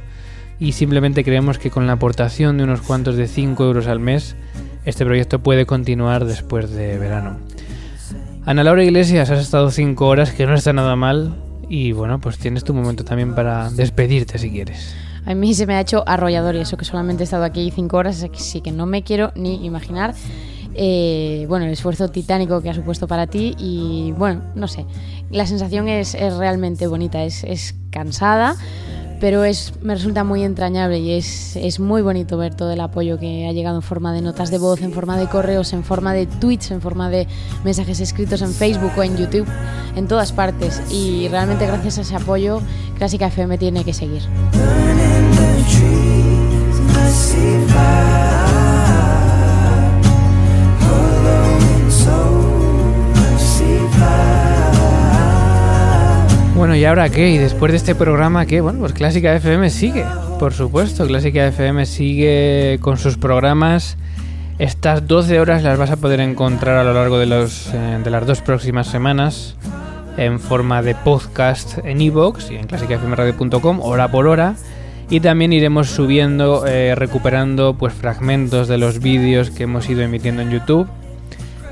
Y 0.59 0.73
simplemente 0.73 1.25
creemos 1.25 1.59
que 1.59 1.71
con 1.71 1.87
la 1.87 1.95
aportación 1.95 2.59
de 2.59 2.65
unos 2.65 2.83
cuantos 2.83 3.17
de 3.17 3.27
5 3.27 3.65
euros 3.65 3.87
al 3.87 3.99
mes, 3.99 4.37
este 4.85 5.05
proyecto 5.05 5.41
puede 5.41 5.67
continuar 5.67 6.27
después 6.27 6.71
de 6.71 6.99
verano. 6.99 7.39
Ana 8.45 8.62
Laura 8.62 8.85
Iglesias, 8.85 9.31
has 9.31 9.41
estado 9.41 9.71
5 9.71 10.07
horas, 10.07 10.33
que 10.33 10.47
no 10.47 10.55
está 10.55 10.73
nada 10.73 10.97
mal. 10.97 11.35
Y 11.69 11.93
bueno, 11.93 12.21
pues 12.21 12.39
tienes 12.39 12.65
tu 12.65 12.75
momento 12.75 13.05
también 13.05 13.35
para 13.35 13.71
despedirte 13.71 14.39
si 14.39 14.51
quieres. 14.51 14.95
A 15.27 15.35
mí 15.35 15.55
se 15.55 15.67
me 15.67 15.75
ha 15.75 15.81
hecho 15.81 16.05
arrollador 16.07 16.55
y 16.55 16.59
eso 16.61 16.77
que 16.77 16.85
solamente 16.85 17.23
he 17.23 17.25
estado 17.25 17.45
aquí 17.45 17.71
cinco 17.75 17.97
horas, 17.97 18.23
así 18.23 18.61
que 18.61 18.71
no 18.73 18.87
me 18.87 19.03
quiero 19.03 19.33
ni 19.35 19.65
imaginar. 19.65 20.15
eh, 20.75 21.47
bueno, 21.49 21.67
el 21.67 21.73
esfuerzo 21.73 22.09
titánico 22.09 22.61
que 22.61 22.69
ha 22.69 22.75
supuesto 22.75 23.07
para 23.07 23.27
ti 23.27 23.55
y 23.59 24.12
bueno, 24.12 24.43
no 24.55 24.67
sé, 24.67 24.85
la 25.31 25.47
sensación 25.47 25.89
es, 25.89 26.14
es 26.14 26.35
realmente 26.35 26.87
bonita, 26.87 27.25
es, 27.25 27.45
es 27.45 27.75
cansada, 27.91 28.57
pero 29.20 29.45
es, 29.45 29.72
me 29.81 29.95
resulta 29.95 30.22
muy 30.22 30.43
entrañable 30.43 30.99
y 30.99 31.12
es, 31.12 31.57
es 31.57 31.81
muy 31.81 32.03
bonito 32.03 32.37
ver 32.37 32.55
todo 32.55 32.72
el 32.72 32.81
apoyo 32.81 33.18
que 33.18 33.47
ha 33.49 33.53
llegado 33.53 33.77
en 33.77 33.83
forma 33.83 34.12
de 34.12 34.20
notas 34.20 34.51
de 34.51 34.59
voz, 34.59 34.83
en 34.83 34.93
forma 34.93 35.16
de 35.16 35.29
correos, 35.29 35.72
en 35.72 35.83
forma 35.83 36.12
de 36.12 36.27
tweets, 36.27 36.70
en 36.70 36.81
forma 36.81 37.09
de 37.09 37.27
mensajes 37.64 38.01
escritos 38.01 38.43
en 38.43 38.53
Facebook 38.53 38.93
o 38.97 39.03
en 39.03 39.16
YouTube, 39.16 39.47
en 39.97 40.09
todas 40.09 40.33
partes. 40.33 40.83
Y 40.91 41.29
realmente 41.29 41.66
gracias 41.66 41.99
a 41.99 42.01
ese 42.03 42.16
apoyo, 42.16 42.61
Clásica 42.99 43.29
FM 43.29 43.57
tiene 43.59 43.85
que 43.85 43.95
seguir. 43.95 44.22
Bueno, 56.65 56.77
¿y 56.77 56.85
ahora 56.87 57.11
qué? 57.11 57.29
¿Y 57.29 57.37
después 57.37 57.73
de 57.73 57.77
este 57.77 57.95
programa 57.95 58.47
qué? 58.47 58.62
Bueno, 58.62 58.79
pues 58.79 58.95
Clásica 58.95 59.37
FM 59.37 59.69
sigue, 59.69 60.03
por 60.39 60.55
supuesto. 60.55 61.07
Clásica 61.07 61.47
FM 61.49 61.85
sigue 61.85 62.79
con 62.81 62.97
sus 62.97 63.19
programas. 63.19 63.99
Estas 64.59 65.07
12 65.07 65.41
horas 65.41 65.62
las 65.62 65.79
vas 65.79 65.91
a 65.91 65.97
poder 65.97 66.21
encontrar 66.21 66.79
a 66.79 66.85
lo 66.85 66.95
largo 66.95 67.19
de, 67.19 67.27
los, 67.27 67.69
eh, 67.75 68.01
de 68.03 68.11
las 68.11 68.27
dos 68.27 68.41
próximas 68.41 68.87
semanas 68.87 69.57
en 70.17 70.41
forma 70.41 70.81
de 70.81 70.95
podcast 70.95 71.85
en 71.85 72.01
iVoox 72.01 72.53
y 72.53 72.57
en 72.57 72.67
clásicafmradio.com 72.67 73.81
hora 73.83 74.11
por 74.11 74.27
hora. 74.27 74.55
Y 75.11 75.21
también 75.21 75.53
iremos 75.53 75.91
subiendo, 75.91 76.67
eh, 76.67 76.95
recuperando 76.95 77.75
pues 77.75 77.93
fragmentos 77.93 78.69
de 78.69 78.79
los 78.79 79.01
vídeos 79.01 79.51
que 79.51 79.65
hemos 79.65 79.91
ido 79.91 80.01
emitiendo 80.01 80.41
en 80.41 80.51
YouTube 80.51 80.89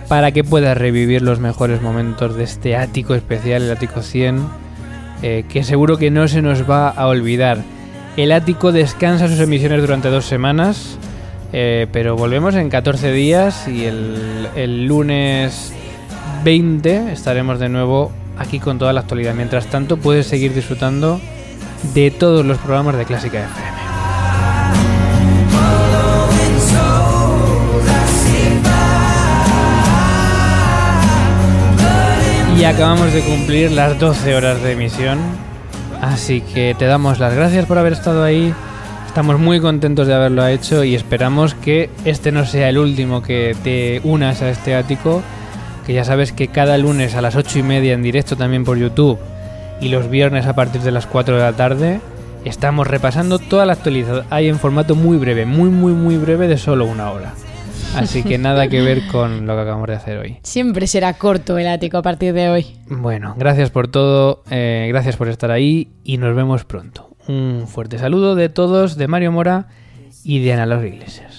para 0.08 0.32
que 0.32 0.44
puedas 0.44 0.76
revivir 0.76 1.22
los 1.22 1.40
mejores 1.40 1.80
momentos 1.80 2.36
de 2.36 2.44
este 2.44 2.76
ático 2.76 3.14
especial, 3.14 3.62
el 3.62 3.70
ático 3.70 4.02
100, 4.02 4.60
eh, 5.22 5.44
que 5.48 5.64
seguro 5.64 5.98
que 5.98 6.10
no 6.10 6.28
se 6.28 6.42
nos 6.42 6.68
va 6.68 6.88
a 6.88 7.06
olvidar. 7.06 7.58
El 8.16 8.32
ático 8.32 8.72
descansa 8.72 9.28
sus 9.28 9.40
emisiones 9.40 9.80
durante 9.80 10.10
dos 10.10 10.26
semanas, 10.26 10.98
eh, 11.52 11.86
pero 11.92 12.16
volvemos 12.16 12.54
en 12.54 12.68
14 12.68 13.12
días 13.12 13.68
y 13.68 13.84
el, 13.84 14.48
el 14.54 14.86
lunes 14.86 15.72
20 16.44 17.12
estaremos 17.12 17.58
de 17.58 17.68
nuevo 17.68 18.12
aquí 18.38 18.58
con 18.58 18.78
toda 18.78 18.92
la 18.92 19.00
actualidad. 19.00 19.34
Mientras 19.34 19.66
tanto, 19.66 19.96
puedes 19.96 20.26
seguir 20.26 20.54
disfrutando 20.54 21.20
de 21.94 22.10
todos 22.10 22.44
los 22.44 22.58
programas 22.58 22.96
de 22.96 23.04
Clásica 23.04 23.38
FM. 23.38 23.81
Y 32.62 32.64
acabamos 32.64 33.12
de 33.12 33.22
cumplir 33.22 33.72
las 33.72 33.98
12 33.98 34.36
horas 34.36 34.62
de 34.62 34.74
emisión. 34.74 35.18
Así 36.00 36.42
que 36.42 36.76
te 36.78 36.84
damos 36.84 37.18
las 37.18 37.34
gracias 37.34 37.66
por 37.66 37.76
haber 37.76 37.92
estado 37.92 38.22
ahí. 38.22 38.54
Estamos 39.08 39.40
muy 39.40 39.58
contentos 39.58 40.06
de 40.06 40.14
haberlo 40.14 40.46
hecho 40.46 40.84
y 40.84 40.94
esperamos 40.94 41.54
que 41.54 41.90
este 42.04 42.30
no 42.30 42.46
sea 42.46 42.68
el 42.68 42.78
último 42.78 43.20
que 43.20 43.56
te 43.64 44.00
unas 44.04 44.42
a 44.42 44.48
este 44.50 44.76
ático. 44.76 45.22
Que 45.84 45.92
ya 45.92 46.04
sabes 46.04 46.30
que 46.30 46.46
cada 46.46 46.78
lunes 46.78 47.16
a 47.16 47.20
las 47.20 47.34
8 47.34 47.58
y 47.58 47.62
media 47.64 47.94
en 47.94 48.02
directo 48.04 48.36
también 48.36 48.64
por 48.64 48.78
YouTube 48.78 49.18
y 49.80 49.88
los 49.88 50.08
viernes 50.08 50.46
a 50.46 50.54
partir 50.54 50.82
de 50.82 50.92
las 50.92 51.06
4 51.06 51.34
de 51.34 51.42
la 51.42 51.54
tarde 51.54 52.00
estamos 52.44 52.86
repasando 52.86 53.40
toda 53.40 53.66
la 53.66 53.72
actualidad. 53.72 54.24
Hay 54.30 54.46
en 54.46 54.60
formato 54.60 54.94
muy 54.94 55.16
breve, 55.16 55.46
muy, 55.46 55.68
muy, 55.68 55.94
muy 55.94 56.16
breve 56.16 56.46
de 56.46 56.58
solo 56.58 56.84
una 56.84 57.10
hora. 57.10 57.34
Así 57.94 58.22
que 58.22 58.38
nada 58.38 58.68
que 58.68 58.80
ver 58.80 59.06
con 59.08 59.46
lo 59.46 59.54
que 59.54 59.60
acabamos 59.60 59.88
de 59.88 59.94
hacer 59.94 60.18
hoy. 60.18 60.38
Siempre 60.42 60.86
será 60.86 61.14
corto 61.14 61.58
el 61.58 61.68
ático 61.68 61.98
a 61.98 62.02
partir 62.02 62.32
de 62.32 62.48
hoy. 62.48 62.66
Bueno, 62.88 63.34
gracias 63.36 63.70
por 63.70 63.88
todo, 63.88 64.42
eh, 64.50 64.86
gracias 64.88 65.16
por 65.16 65.28
estar 65.28 65.50
ahí 65.50 65.88
y 66.04 66.16
nos 66.16 66.34
vemos 66.34 66.64
pronto. 66.64 67.14
Un 67.28 67.66
fuerte 67.68 67.98
saludo 67.98 68.34
de 68.34 68.48
todos, 68.48 68.96
de 68.96 69.08
Mario 69.08 69.32
Mora 69.32 69.68
y 70.24 70.40
de 70.40 70.52
Ana 70.52 70.66
Laura 70.66 70.86
Iglesias. 70.86 71.31